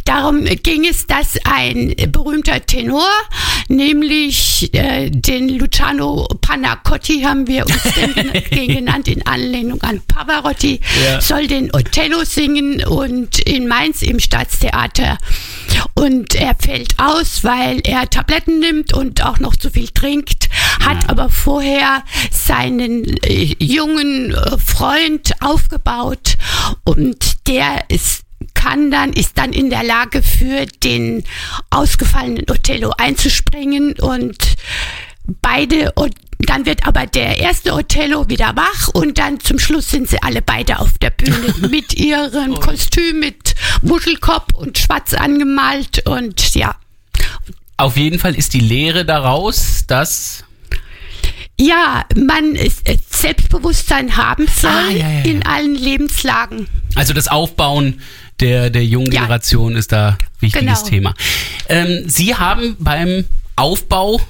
Darum 0.05 0.45
ging 0.45 0.85
es, 0.87 1.07
dass 1.07 1.39
ein 1.45 1.95
berühmter 2.11 2.65
Tenor, 2.65 3.09
nämlich 3.69 4.73
äh, 4.75 5.11
den 5.11 5.49
Luciano 5.49 6.27
Panacotti, 6.41 7.23
haben 7.23 7.47
wir 7.47 7.65
uns 7.67 7.83
den, 8.51 8.69
genannt 8.69 9.09
in 9.09 9.25
Anlehnung 9.27 9.81
an 9.83 10.01
Pavarotti, 10.07 10.81
Ja. 11.05 11.21
soll 11.21 11.47
den 11.47 11.73
Othello 11.75 12.25
singen 12.25 12.85
und 12.85 13.39
in 13.41 13.69
Mainz 13.69 14.03
im 14.03 14.19
Staatstheater. 14.21 15.19
Und 15.95 16.35
er 16.35 16.55
fällt 16.59 16.99
aus, 16.99 17.45
weil 17.45 17.81
er 17.85 18.09
Tabletten 18.11 18.59
nimmt 18.59 18.93
und 18.93 19.25
auch 19.25 19.39
noch 19.39 19.57
zu 19.57 19.71
viel 19.71 19.89
trinkt, 19.89 20.49
hat 20.85 21.09
aber 21.09 21.31
vorher 21.31 22.03
seinen 22.31 23.17
äh, 23.23 23.55
jungen 23.59 24.35
äh, 24.35 24.59
Freund 24.59 25.33
aufgebaut 25.41 26.37
und 26.85 27.47
der 27.47 27.85
ist 27.89 28.23
kann 28.61 28.91
dann, 28.91 29.13
ist 29.13 29.39
dann 29.39 29.53
in 29.53 29.71
der 29.71 29.83
Lage 29.83 30.23
für 30.23 30.67
den 30.85 31.25
ausgefallenen 31.71 32.45
Othello 32.51 32.93
einzuspringen 32.99 33.95
und 34.01 34.37
beide, 35.41 35.93
und 35.93 36.15
dann 36.41 36.67
wird 36.67 36.87
aber 36.87 37.07
der 37.07 37.39
erste 37.39 37.73
Othello 37.73 38.29
wieder 38.29 38.55
wach 38.57 38.89
und 38.93 39.17
dann 39.17 39.41
zum 39.41 39.59
Schluss 39.59 39.89
sind 39.89 40.09
sie 40.09 40.23
alle 40.23 40.43
beide 40.43 40.79
auf 40.79 40.99
der 40.99 41.11
Bühne 41.11 41.55
mit 41.71 41.95
ihrem 41.95 42.55
Kostüm, 42.61 43.21
mit 43.21 43.55
Muschelkopf 43.81 44.53
und 44.55 44.77
schwarz 44.77 45.15
angemalt 45.15 46.07
und 46.07 46.55
ja. 46.55 46.75
Auf 47.79 47.97
jeden 47.97 48.19
Fall 48.19 48.35
ist 48.35 48.53
die 48.53 48.61
Lehre 48.61 49.07
daraus, 49.07 49.87
dass 49.87 50.45
Ja, 51.61 52.05
man 52.17 52.55
äh, 52.57 52.71
Selbstbewusstsein 53.11 54.17
haben 54.17 54.47
soll 54.49 54.71
Ah, 54.71 54.91
ja, 54.91 55.09
ja, 55.11 55.21
in 55.25 55.45
allen 55.45 55.75
Lebenslagen. 55.75 56.67
also 56.95 57.13
das 57.13 57.29
Aufbauen 57.29 58.01
der, 58.41 58.71
der 58.71 58.85
jungen. 58.85 59.11
Generation 59.11 59.77
ist 59.77 59.93
da 59.93 60.17
wichtiges 60.41 60.79
Genau. 60.81 60.89
Thema. 60.89 61.15
Ähm, 61.69 62.05
Sie 62.09 62.35
haben 62.35 62.77
beim 62.79 63.25
Aufbau 63.57 64.21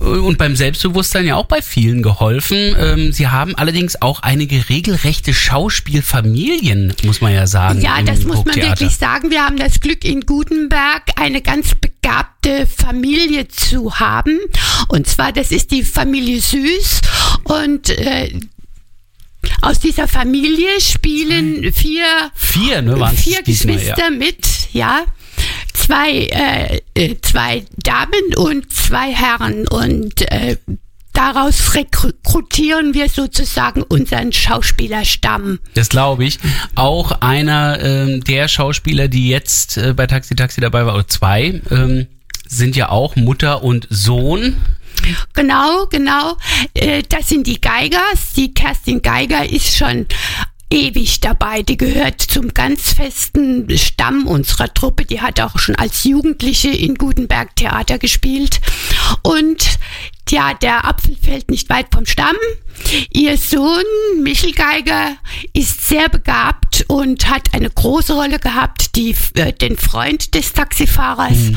und 0.00 0.38
beim 0.38 0.56
Selbstbewusstsein 0.56 1.26
ja 1.26 1.36
auch 1.36 1.46
bei 1.46 1.62
vielen 1.62 2.02
geholfen. 2.02 2.76
Ähm, 2.78 3.12
Sie 3.12 3.28
haben 3.28 3.54
allerdings 3.56 4.00
auch 4.00 4.20
einige 4.20 4.68
regelrechte 4.68 5.34
Schauspielfamilien, 5.34 6.94
muss 7.04 7.20
man 7.20 7.32
ja 7.34 7.46
sagen. 7.46 7.80
Ja, 7.80 8.00
das 8.02 8.24
muss 8.24 8.44
man 8.44 8.56
wirklich 8.56 8.96
sagen. 8.96 9.30
Wir 9.30 9.44
haben 9.44 9.56
das 9.56 9.80
Glück 9.80 10.04
in 10.04 10.22
Gutenberg 10.22 11.02
eine 11.16 11.42
ganz 11.42 11.74
begabte 11.74 12.66
Familie 12.66 13.48
zu 13.48 13.98
haben. 13.98 14.38
Und 14.88 15.06
zwar, 15.06 15.32
das 15.32 15.50
ist 15.50 15.70
die 15.70 15.82
Familie 15.82 16.40
Süß. 16.40 17.00
Und 17.44 17.90
äh, 17.90 18.38
aus 19.60 19.78
dieser 19.78 20.08
Familie 20.08 20.80
spielen 20.80 21.72
vier, 21.72 22.04
Vier, 22.34 22.82
ne, 22.82 22.94
vier 23.14 23.42
diesmal, 23.42 23.76
Geschwister 23.76 24.10
mit, 24.10 24.46
ja. 24.72 25.04
Zwei, 25.88 26.26
äh, 26.26 26.80
äh, 26.92 27.16
zwei 27.22 27.64
Damen 27.78 28.34
und 28.36 28.70
zwei 28.70 29.10
Herren. 29.10 29.66
Und 29.68 30.20
äh, 30.30 30.58
daraus 31.14 31.74
rekrutieren 31.74 32.92
wir 32.92 33.08
sozusagen 33.08 33.82
unseren 33.84 34.30
Schauspielerstamm. 34.30 35.60
Das 35.72 35.88
glaube 35.88 36.26
ich. 36.26 36.40
Auch 36.74 37.22
einer 37.22 37.82
ähm, 37.82 38.22
der 38.22 38.48
Schauspieler, 38.48 39.08
die 39.08 39.30
jetzt 39.30 39.78
äh, 39.78 39.94
bei 39.94 40.06
Taxi 40.06 40.36
Taxi 40.36 40.60
dabei 40.60 40.84
war, 40.84 40.92
oder 40.94 41.08
zwei, 41.08 41.62
ähm, 41.70 42.06
sind 42.46 42.76
ja 42.76 42.90
auch 42.90 43.16
Mutter 43.16 43.64
und 43.64 43.86
Sohn. 43.88 44.58
Genau, 45.32 45.86
genau. 45.86 46.36
Äh, 46.74 47.02
das 47.08 47.30
sind 47.30 47.46
die 47.46 47.62
Geigers. 47.62 48.34
Die 48.36 48.52
Kerstin 48.52 49.00
Geiger 49.00 49.48
ist 49.48 49.74
schon 49.74 50.04
ewig 50.70 51.20
dabei. 51.20 51.62
Die 51.62 51.76
gehört 51.76 52.20
zum 52.20 52.54
ganz 52.54 52.92
festen 52.92 53.68
Stamm 53.78 54.26
unserer 54.26 54.72
Truppe. 54.72 55.04
Die 55.04 55.20
hat 55.20 55.40
auch 55.40 55.58
schon 55.58 55.76
als 55.76 56.04
Jugendliche 56.04 56.70
in 56.70 56.96
Gutenberg 56.96 57.54
Theater 57.56 57.98
gespielt. 57.98 58.60
Und 59.22 59.78
Tja, 60.28 60.52
der 60.52 60.84
Apfel 60.84 61.16
fällt 61.16 61.50
nicht 61.50 61.70
weit 61.70 61.86
vom 61.90 62.04
Stamm. 62.04 62.36
Ihr 63.08 63.38
Sohn 63.38 63.82
Michel 64.22 64.52
Geiger 64.52 65.16
ist 65.54 65.88
sehr 65.88 66.10
begabt 66.10 66.84
und 66.86 67.30
hat 67.30 67.54
eine 67.54 67.70
große 67.70 68.12
Rolle 68.12 68.38
gehabt, 68.38 68.94
die, 68.94 69.16
äh, 69.36 69.54
den 69.54 69.78
Freund 69.78 70.34
des 70.34 70.52
Taxifahrers. 70.52 71.52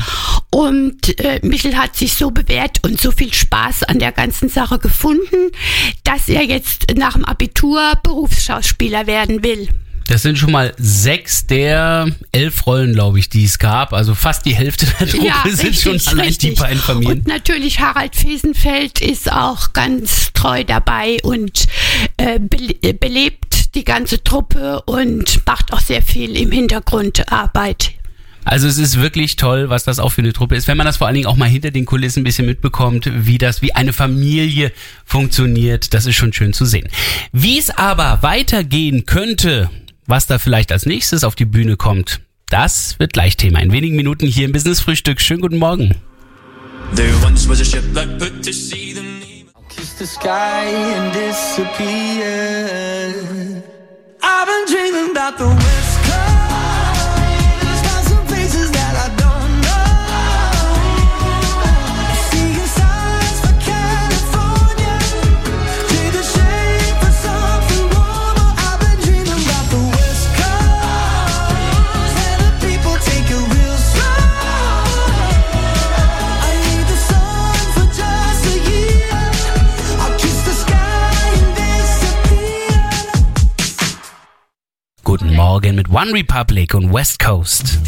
Und 0.48 1.20
äh, 1.20 1.40
Michel 1.42 1.76
hat 1.76 1.96
sich 1.96 2.14
so 2.14 2.30
bewährt 2.30 2.82
und 2.82 2.98
so 2.98 3.12
viel 3.12 3.34
Spaß 3.34 3.82
an 3.82 3.98
der 3.98 4.10
ganzen 4.10 4.48
Sache 4.48 4.78
gefunden, 4.78 5.50
dass 6.04 6.30
er 6.30 6.42
jetzt 6.42 6.94
nach 6.96 7.12
dem 7.12 7.26
Abitur 7.26 7.92
Berufsschauspieler 8.02 9.06
werden 9.06 9.44
will. 9.44 9.68
Das 10.12 10.20
sind 10.20 10.36
schon 10.36 10.52
mal 10.52 10.74
sechs 10.76 11.46
der 11.46 12.06
elf 12.32 12.66
Rollen, 12.66 12.92
glaube 12.92 13.18
ich, 13.18 13.30
die 13.30 13.46
es 13.46 13.58
gab. 13.58 13.94
Also 13.94 14.14
fast 14.14 14.44
die 14.44 14.54
Hälfte 14.54 14.84
der 14.84 15.08
Truppe 15.08 15.56
sind 15.56 15.74
schon 15.74 15.98
allein 16.04 16.34
die 16.34 16.50
beiden 16.50 16.78
Familien. 16.78 17.20
Und 17.20 17.26
natürlich 17.26 17.80
Harald 17.80 18.14
Fesenfeld 18.14 19.00
ist 19.00 19.32
auch 19.32 19.72
ganz 19.72 20.30
treu 20.34 20.64
dabei 20.64 21.16
und 21.22 21.66
äh, 22.18 22.38
bele 22.38 22.74
äh, 22.82 22.92
belebt 22.92 23.74
die 23.74 23.84
ganze 23.84 24.22
Truppe 24.22 24.82
und 24.82 25.46
macht 25.46 25.72
auch 25.72 25.80
sehr 25.80 26.02
viel 26.02 26.36
im 26.36 26.52
Hintergrund 26.52 27.32
Arbeit. 27.32 27.92
Also 28.44 28.68
es 28.68 28.76
ist 28.76 29.00
wirklich 29.00 29.36
toll, 29.36 29.70
was 29.70 29.84
das 29.84 29.98
auch 29.98 30.10
für 30.10 30.20
eine 30.20 30.34
Truppe 30.34 30.56
ist, 30.56 30.68
wenn 30.68 30.76
man 30.76 30.84
das 30.84 30.98
vor 30.98 31.06
allen 31.06 31.14
Dingen 31.14 31.26
auch 31.26 31.36
mal 31.36 31.48
hinter 31.48 31.70
den 31.70 31.86
Kulissen 31.86 32.20
ein 32.20 32.24
bisschen 32.24 32.44
mitbekommt, 32.44 33.08
wie 33.10 33.38
das 33.38 33.62
wie 33.62 33.74
eine 33.74 33.94
Familie 33.94 34.72
funktioniert. 35.06 35.94
Das 35.94 36.04
ist 36.04 36.16
schon 36.16 36.34
schön 36.34 36.52
zu 36.52 36.66
sehen. 36.66 36.88
Wie 37.32 37.58
es 37.58 37.70
aber 37.70 38.18
weitergehen 38.22 39.06
könnte, 39.06 39.70
was 40.06 40.26
da 40.26 40.38
vielleicht 40.38 40.72
als 40.72 40.86
nächstes 40.86 41.24
auf 41.24 41.34
die 41.34 41.44
Bühne 41.44 41.76
kommt, 41.76 42.20
das 42.48 42.98
wird 42.98 43.12
gleich 43.12 43.36
Thema. 43.36 43.60
In 43.60 43.72
wenigen 43.72 43.96
Minuten 43.96 44.26
hier 44.26 44.44
im 44.44 44.52
Business 44.52 44.80
Frühstück. 44.80 45.20
Schönen 45.20 45.40
guten 45.40 45.58
Morgen. 45.58 45.96
I've 54.24 54.46
been 54.46 54.66
dreaming 54.66 55.16
about 55.16 55.38
the 55.38 55.46
West 55.46 55.91
Guten 85.12 85.34
Morgen 85.34 85.74
mit 85.74 85.90
One 85.90 86.10
Republic 86.14 86.72
und 86.72 86.90
West 86.90 87.18
Coast. 87.18 87.78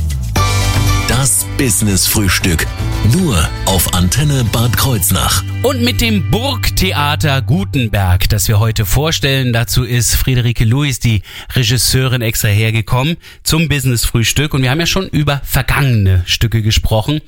Das 1.09 1.47
Business 1.57 2.07
Frühstück. 2.07 2.67
Nur 3.15 3.49
auf 3.65 3.95
Antenne 3.95 4.45
Bad 4.53 4.77
Kreuznach. 4.77 5.43
Und 5.63 5.81
mit 5.81 6.03
dem 6.03 6.31
Burgtheater 6.31 7.41
Gutenberg, 7.41 8.29
das 8.29 8.47
wir 8.47 8.61
heute 8.61 8.85
vorstellen, 8.85 9.55
dazu 9.55 9.85
ist 9.85 10.17
Friederike 10.17 10.67
Louis, 10.67 10.99
die 10.99 11.23
Regisseurin, 11.55 12.21
extra 12.21 12.49
hergekommen 12.49 13.17
zum 13.43 13.71
Business 13.71 14.05
Frühstück. 14.05 14.53
Und 14.53 14.63
wir 14.63 14.71
haben 14.71 14.81
ja 14.81 14.85
schon 14.85 15.09
über 15.09 15.41
vergangene 15.45 16.25
Stücke 16.27 16.61
gesprochen. 16.61 17.23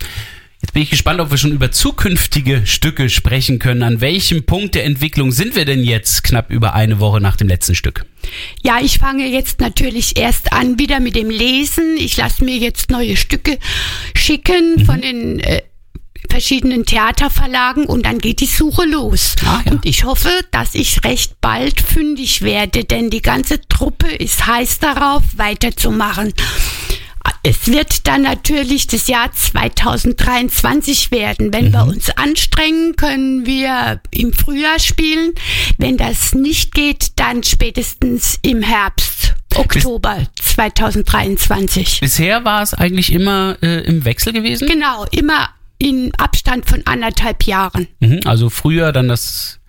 Jetzt 0.66 0.72
bin 0.72 0.82
ich 0.82 0.90
gespannt, 0.90 1.20
ob 1.20 1.30
wir 1.30 1.38
schon 1.38 1.52
über 1.52 1.70
zukünftige 1.70 2.66
Stücke 2.66 3.08
sprechen 3.08 3.60
können. 3.60 3.84
An 3.84 4.00
welchem 4.00 4.46
Punkt 4.46 4.74
der 4.74 4.84
Entwicklung 4.84 5.30
sind 5.30 5.54
wir 5.54 5.64
denn 5.64 5.84
jetzt, 5.84 6.24
knapp 6.24 6.50
über 6.50 6.74
eine 6.74 6.98
Woche 6.98 7.20
nach 7.20 7.36
dem 7.36 7.46
letzten 7.46 7.76
Stück? 7.76 8.04
Ja, 8.64 8.80
ich 8.82 8.98
fange 8.98 9.28
jetzt 9.28 9.60
natürlich 9.60 10.18
erst 10.18 10.52
an 10.52 10.76
wieder 10.76 10.98
mit 10.98 11.14
dem 11.14 11.30
Lesen. 11.30 11.96
Ich 11.96 12.16
lasse 12.16 12.44
mir 12.44 12.56
jetzt 12.56 12.90
neue 12.90 13.16
Stücke 13.16 13.60
schicken 14.16 14.84
von 14.84 15.00
den 15.02 15.38
äh, 15.38 15.62
verschiedenen 16.28 16.84
Theaterverlagen 16.84 17.86
und 17.86 18.04
dann 18.04 18.18
geht 18.18 18.40
die 18.40 18.46
Suche 18.46 18.86
los. 18.86 19.36
Ah, 19.44 19.62
ja. 19.64 19.70
Und 19.70 19.86
ich 19.86 20.02
hoffe, 20.02 20.30
dass 20.50 20.74
ich 20.74 21.04
recht 21.04 21.40
bald 21.40 21.80
fündig 21.80 22.42
werde, 22.42 22.82
denn 22.82 23.08
die 23.08 23.22
ganze 23.22 23.60
Truppe 23.68 24.08
ist 24.08 24.48
heiß 24.48 24.80
darauf, 24.80 25.22
weiterzumachen. 25.36 26.34
Es 27.42 27.66
wird 27.68 28.06
dann 28.06 28.22
natürlich 28.22 28.86
das 28.86 29.06
Jahr 29.06 29.30
2023 29.32 31.10
werden. 31.10 31.52
Wenn 31.52 31.72
wir 31.72 31.84
uns 31.84 32.10
anstrengen, 32.10 32.96
können 32.96 33.46
wir 33.46 34.00
im 34.10 34.32
Frühjahr 34.32 34.78
spielen. 34.78 35.32
Wenn 35.78 35.96
das 35.96 36.34
nicht 36.34 36.74
geht, 36.74 37.12
dann 37.16 37.42
spätestens 37.42 38.38
im 38.42 38.62
Herbst, 38.62 39.34
Oktober 39.54 40.18
2023. 40.40 42.00
Bisher 42.00 42.44
war 42.44 42.62
es 42.62 42.74
eigentlich 42.74 43.12
immer 43.12 43.56
äh, 43.62 43.84
im 43.86 44.04
Wechsel 44.04 44.32
gewesen. 44.32 44.68
Genau, 44.68 45.04
immer 45.10 45.48
in 45.78 46.12
Abstand 46.16 46.66
von 46.68 46.82
anderthalb 46.86 47.44
Jahren. 47.44 47.86
Mhm, 48.00 48.20
also 48.24 48.50
früher 48.50 48.92
dann 48.92 49.08
das 49.08 49.60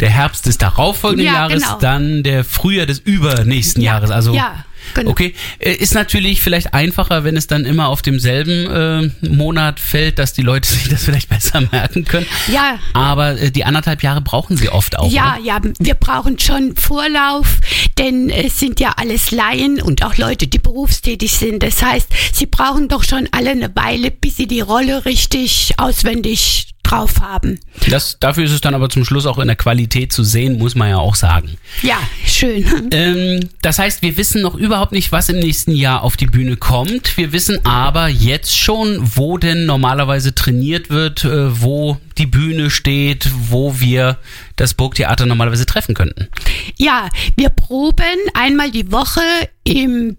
der 0.00 0.10
Herbst 0.10 0.46
des 0.46 0.58
darauffolgenden 0.58 1.26
Ja, 1.26 1.34
Jahres, 1.34 1.62
genau. 1.62 1.78
dann 1.78 2.22
der 2.24 2.44
Frühjahr 2.44 2.86
des 2.86 2.98
übernächsten 2.98 3.82
Ja, 3.82 3.92
Jahres. 3.92 4.10
Also 4.10 4.34
ja, 4.34 4.64
genau. 4.94 5.10
okay, 5.10 5.34
Äh, 5.58 5.72
ist 5.74 5.94
natürlich 5.94 6.42
vielleicht 6.42 6.74
einfacher, 6.74 7.24
wenn 7.24 7.36
es 7.36 7.46
dann 7.46 7.64
immer 7.64 7.88
auf 7.88 8.02
demselben 8.02 9.12
äh, 9.22 9.26
Monat 9.28 9.80
fällt, 9.80 10.18
dass 10.18 10.32
die 10.32 10.42
Leute 10.42 10.68
sich 10.72 10.88
das 10.88 11.04
vielleicht 11.04 11.28
besser 11.28 11.60
merken 11.72 12.04
können. 12.04 12.26
Ja. 12.52 12.78
Aber 12.92 13.40
äh, 13.40 13.50
die 13.50 13.64
anderthalb 13.64 14.02
Jahre 14.02 14.20
brauchen 14.20 14.56
sie 14.56 14.68
oft 14.68 14.98
auch. 14.98 15.10
Ja, 15.10 15.36
ne? 15.36 15.44
ja, 15.44 15.60
wir 15.78 15.94
brauchen 15.94 16.38
schon 16.38 16.76
Vorlauf, 16.76 17.58
denn 17.98 18.30
es 18.30 18.58
sind 18.58 18.80
ja 18.80 18.94
alles 18.96 19.30
Laien 19.30 19.80
und 19.80 20.04
auch 20.04 20.16
Leute, 20.16 20.46
die 20.46 20.58
berufstätig 20.58 21.32
sind. 21.32 21.62
Das 21.62 21.82
heißt, 21.82 22.08
sie 22.32 22.46
brauchen 22.46 22.88
doch 22.88 23.04
schon 23.04 23.28
alle 23.32 23.50
eine 23.50 23.74
Weile, 23.74 24.10
bis 24.10 24.36
sie 24.36 24.46
die 24.46 24.60
Rolle 24.60 25.04
richtig 25.04 25.74
auswendig 25.78 26.71
drauf 26.92 27.20
haben. 27.20 27.58
Das, 27.88 28.18
dafür 28.20 28.44
ist 28.44 28.52
es 28.52 28.60
dann 28.60 28.74
aber 28.74 28.88
zum 28.88 29.04
Schluss 29.04 29.26
auch 29.26 29.38
in 29.38 29.46
der 29.46 29.56
Qualität 29.56 30.12
zu 30.12 30.24
sehen, 30.24 30.58
muss 30.58 30.74
man 30.74 30.90
ja 30.90 30.98
auch 30.98 31.14
sagen. 31.14 31.56
Ja, 31.82 31.98
schön. 32.26 32.64
Ähm, 32.92 33.48
das 33.62 33.78
heißt, 33.78 34.02
wir 34.02 34.16
wissen 34.16 34.42
noch 34.42 34.54
überhaupt 34.54 34.92
nicht, 34.92 35.12
was 35.12 35.28
im 35.28 35.38
nächsten 35.38 35.72
Jahr 35.72 36.02
auf 36.02 36.16
die 36.16 36.26
Bühne 36.26 36.56
kommt. 36.56 37.16
Wir 37.16 37.32
wissen 37.32 37.64
aber 37.64 38.08
jetzt 38.08 38.56
schon, 38.56 38.98
wo 39.16 39.38
denn 39.38 39.66
normalerweise 39.66 40.34
trainiert 40.34 40.90
wird, 40.90 41.24
äh, 41.24 41.60
wo 41.62 41.98
die 42.18 42.26
Bühne 42.26 42.70
steht, 42.70 43.30
wo 43.48 43.80
wir 43.80 44.18
das 44.56 44.74
Burgtheater 44.74 45.26
normalerweise 45.26 45.66
treffen 45.66 45.94
könnten. 45.94 46.28
Ja, 46.76 47.08
wir 47.36 47.48
proben 47.48 48.04
einmal 48.34 48.70
die 48.70 48.92
Woche 48.92 49.22
im 49.64 50.16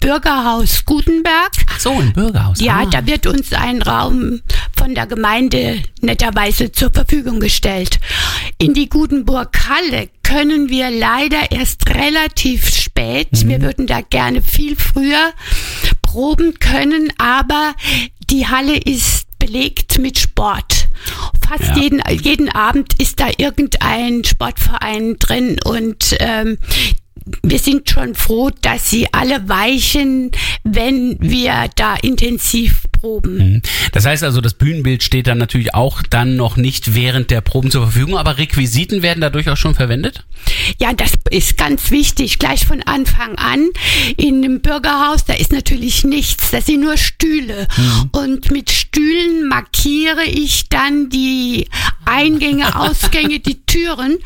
Bürgerhaus 0.00 0.84
Gutenberg. 0.84 1.52
Ach 1.70 1.80
so, 1.80 2.00
im 2.00 2.12
Bürgerhaus. 2.12 2.60
Ja, 2.60 2.80
ah. 2.82 2.86
da 2.86 3.06
wird 3.06 3.26
uns 3.26 3.52
ein 3.52 3.82
Raum 3.82 4.40
von 4.76 4.94
der 4.94 5.06
Gemeinde 5.06 5.82
netterweise 6.00 6.72
zur 6.72 6.92
Verfügung 6.92 7.40
gestellt. 7.40 7.98
In 8.58 8.74
die 8.74 8.88
Gutenburg 8.88 9.68
Halle 9.68 10.08
können 10.22 10.68
wir 10.68 10.90
leider 10.90 11.50
erst 11.50 11.88
relativ 11.88 12.68
spät. 12.68 13.28
Wir 13.32 13.60
würden 13.62 13.86
da 13.86 14.00
gerne 14.02 14.42
viel 14.42 14.76
früher 14.76 15.32
proben 16.02 16.58
können, 16.58 17.12
aber 17.18 17.74
die 18.30 18.46
Halle 18.46 18.76
ist 18.76 19.26
belegt 19.38 19.98
mit 19.98 20.18
Sport. 20.18 20.88
Fast 21.46 21.76
Ja. 21.76 21.82
jeden, 21.82 22.02
jeden 22.22 22.48
Abend 22.48 23.00
ist 23.00 23.20
da 23.20 23.28
irgendein 23.36 24.24
Sportverein 24.24 25.16
drin 25.18 25.56
und 25.64 26.16
ähm, 26.20 26.58
wir 27.42 27.58
sind 27.58 27.88
schon 27.90 28.14
froh, 28.14 28.50
dass 28.62 28.90
sie 28.90 29.06
alle 29.12 29.48
weichen, 29.48 30.30
wenn 30.64 31.16
wir 31.20 31.70
da 31.76 31.96
intensiv 31.96 32.87
proben. 32.98 33.36
Mhm. 33.36 33.62
Das 33.92 34.06
heißt 34.06 34.24
also, 34.24 34.40
das 34.40 34.54
Bühnenbild 34.54 35.02
steht 35.02 35.26
dann 35.26 35.38
natürlich 35.38 35.74
auch 35.74 36.02
dann 36.02 36.36
noch 36.36 36.56
nicht 36.56 36.94
während 36.94 37.30
der 37.30 37.40
Proben 37.40 37.70
zur 37.70 37.82
Verfügung, 37.82 38.18
aber 38.18 38.38
Requisiten 38.38 39.02
werden 39.02 39.20
da 39.20 39.30
durchaus 39.30 39.58
schon 39.58 39.74
verwendet? 39.74 40.24
Ja, 40.80 40.92
das 40.92 41.12
ist 41.30 41.56
ganz 41.56 41.90
wichtig, 41.90 42.38
gleich 42.38 42.66
von 42.66 42.82
Anfang 42.82 43.36
an. 43.36 43.68
In 44.16 44.42
dem 44.42 44.60
Bürgerhaus, 44.60 45.24
da 45.24 45.34
ist 45.34 45.52
natürlich 45.52 46.04
nichts, 46.04 46.50
das 46.50 46.66
sind 46.66 46.80
nur 46.80 46.96
Stühle. 46.96 47.68
Und 48.12 48.50
mit 48.50 48.70
Stühlen 48.70 49.48
markiere 49.48 50.24
ich 50.24 50.68
dann 50.68 51.10
die 51.10 51.68
Eingänge, 52.04 52.76
Ausgänge, 52.80 53.40
die 53.40 53.62
Türen, 53.64 54.18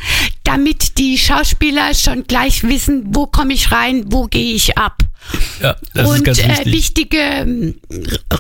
damit 0.44 0.98
die 0.98 1.18
Schauspieler 1.18 1.94
schon 1.94 2.24
gleich 2.24 2.62
wissen, 2.64 3.04
wo 3.14 3.26
komme 3.26 3.54
ich 3.54 3.72
rein, 3.72 4.04
wo 4.06 4.26
gehe 4.26 4.54
ich 4.54 4.78
ab. 4.78 5.02
Ja, 5.61 5.76
und 6.04 6.26
Äh, 6.26 6.64
wichtige 6.66 7.18
ähm, 7.18 7.74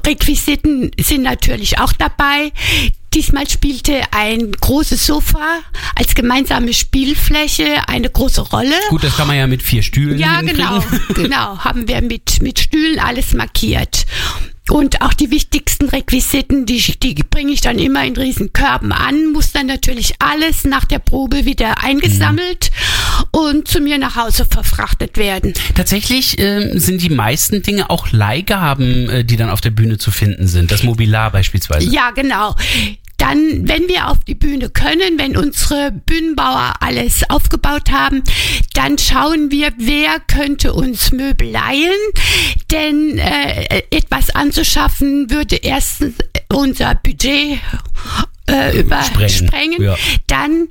Requisiten 0.06 0.90
sind 1.00 1.22
natürlich 1.22 1.78
auch 1.78 1.92
dabei. 1.92 2.52
diesmal 3.14 3.48
spielte 3.48 4.00
ein 4.10 4.52
großes 4.52 5.06
Sofa 5.06 5.60
als 5.94 6.14
gemeinsame 6.14 6.72
Spielfläche 6.72 7.66
eine 7.86 8.08
große 8.08 8.40
Rolle. 8.40 8.74
Gut, 8.88 9.04
das 9.04 9.16
kann 9.16 9.26
man 9.26 9.36
ja 9.36 9.46
mit 9.46 9.62
vier 9.62 9.82
Stühlen 9.82 10.18
Ja, 10.18 10.40
genau, 10.40 10.82
genau, 11.14 11.58
haben 11.58 11.88
wir 11.88 12.00
mit, 12.00 12.40
mit 12.40 12.58
Stühlen 12.58 12.98
alles 12.98 13.34
markiert. 13.34 14.06
Und 14.70 15.02
auch 15.02 15.12
die 15.12 15.30
wichtigsten 15.30 15.88
Requisiten, 15.88 16.66
die, 16.66 16.78
die 16.80 17.14
bringe 17.14 17.52
ich 17.52 17.60
dann 17.60 17.78
immer 17.78 18.04
in 18.04 18.16
Riesenkörben 18.16 18.92
an, 18.92 19.32
muss 19.32 19.52
dann 19.52 19.66
natürlich 19.66 20.14
alles 20.20 20.64
nach 20.64 20.84
der 20.84 21.00
Probe 21.00 21.44
wieder 21.44 21.82
eingesammelt 21.82 22.70
und 23.32 23.66
zu 23.66 23.80
mir 23.80 23.98
nach 23.98 24.16
Hause 24.16 24.44
verfrachtet 24.44 25.16
werden. 25.16 25.54
Tatsächlich 25.74 26.38
ähm, 26.38 26.78
sind 26.78 27.02
die 27.02 27.10
meisten 27.10 27.62
Dinge 27.62 27.90
auch 27.90 28.12
Leihgaben, 28.12 29.08
äh, 29.08 29.24
die 29.24 29.36
dann 29.36 29.50
auf 29.50 29.60
der 29.60 29.70
Bühne 29.70 29.98
zu 29.98 30.10
finden 30.10 30.46
sind. 30.46 30.70
Das 30.70 30.82
Mobilar 30.82 31.32
beispielsweise. 31.32 31.90
Ja, 31.90 32.10
genau. 32.10 32.54
Dann, 33.16 33.68
wenn 33.68 33.86
wir 33.88 34.08
auf 34.08 34.18
die 34.26 34.34
Bühne 34.34 34.68
können, 34.68 35.16
wenn 35.16 35.36
unsere 35.36 35.92
Bühnenbauer 35.92 36.74
alles 36.80 37.22
aufgebaut 37.30 37.90
haben, 37.90 38.22
dann 38.74 38.98
schauen 38.98 39.50
wir, 39.50 39.72
wer 39.78 40.18
könnte 40.26 40.72
uns 40.72 41.12
Möbel 41.12 41.48
leihen. 41.48 41.92
Denn 42.72 43.18
äh, 43.18 43.82
etwas 43.90 44.30
anzuschaffen 44.30 45.30
würde 45.30 45.56
erstens 45.56 46.16
unser 46.48 46.96
Budget 46.96 47.60
äh, 48.48 48.80
übersprengen. 48.80 49.48
Sprengen, 49.48 49.82
ja. 49.82 49.96
Dann 50.26 50.68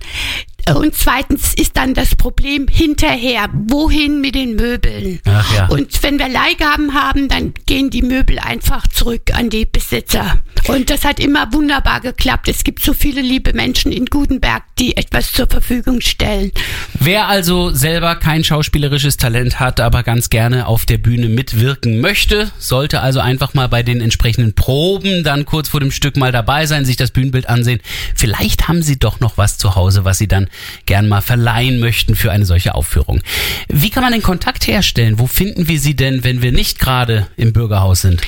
äh, 0.50 0.50
und 0.75 0.95
zweitens 0.95 1.53
ist 1.53 1.77
dann 1.77 1.93
das 1.93 2.15
Problem 2.15 2.67
hinterher, 2.67 3.49
wohin 3.67 4.21
mit 4.21 4.35
den 4.35 4.55
Möbeln. 4.55 5.19
Ach 5.25 5.55
ja. 5.55 5.67
Und 5.67 6.01
wenn 6.03 6.19
wir 6.19 6.29
Leihgaben 6.29 6.93
haben, 6.93 7.27
dann 7.27 7.53
gehen 7.65 7.89
die 7.89 8.01
Möbel 8.01 8.39
einfach 8.39 8.87
zurück 8.87 9.31
an 9.33 9.49
die 9.49 9.65
Besitzer. 9.65 10.39
Und 10.67 10.89
das 10.89 11.03
hat 11.03 11.19
immer 11.19 11.51
wunderbar 11.53 12.01
geklappt. 12.01 12.47
Es 12.47 12.63
gibt 12.63 12.83
so 12.83 12.93
viele 12.93 13.21
liebe 13.21 13.53
Menschen 13.53 13.91
in 13.91 14.05
Gutenberg, 14.05 14.63
die 14.77 14.95
etwas 14.95 15.33
zur 15.33 15.47
Verfügung 15.47 16.01
stellen. 16.01 16.51
Wer 16.93 17.27
also 17.27 17.71
selber 17.71 18.15
kein 18.15 18.43
schauspielerisches 18.43 19.17
Talent 19.17 19.59
hat, 19.59 19.79
aber 19.79 20.03
ganz 20.03 20.29
gerne 20.29 20.67
auf 20.67 20.85
der 20.85 20.99
Bühne 20.99 21.29
mitwirken 21.29 21.99
möchte, 21.99 22.51
sollte 22.59 23.01
also 23.01 23.19
einfach 23.19 23.53
mal 23.53 23.67
bei 23.67 23.81
den 23.83 24.01
entsprechenden 24.01 24.53
Proben 24.53 25.23
dann 25.23 25.45
kurz 25.45 25.69
vor 25.69 25.79
dem 25.79 25.91
Stück 25.91 26.17
mal 26.17 26.31
dabei 26.31 26.65
sein, 26.67 26.85
sich 26.85 26.97
das 26.97 27.11
Bühnenbild 27.11 27.49
ansehen. 27.49 27.81
Vielleicht 28.15 28.67
haben 28.67 28.83
Sie 28.83 28.99
doch 28.99 29.19
noch 29.19 29.37
was 29.37 29.57
zu 29.57 29.75
Hause, 29.75 30.05
was 30.05 30.19
Sie 30.19 30.27
dann 30.27 30.47
gern 30.85 31.07
mal 31.07 31.21
verleihen 31.21 31.79
möchten 31.79 32.15
für 32.15 32.31
eine 32.31 32.45
solche 32.45 32.75
Aufführung. 32.75 33.21
Wie 33.67 33.89
kann 33.89 34.03
man 34.03 34.13
den 34.13 34.21
Kontakt 34.21 34.67
herstellen? 34.67 35.19
Wo 35.19 35.27
finden 35.27 35.67
wir 35.67 35.79
Sie 35.79 35.95
denn, 35.95 36.23
wenn 36.23 36.41
wir 36.41 36.51
nicht 36.51 36.79
gerade 36.79 37.27
im 37.37 37.53
Bürgerhaus 37.53 38.01
sind? 38.01 38.21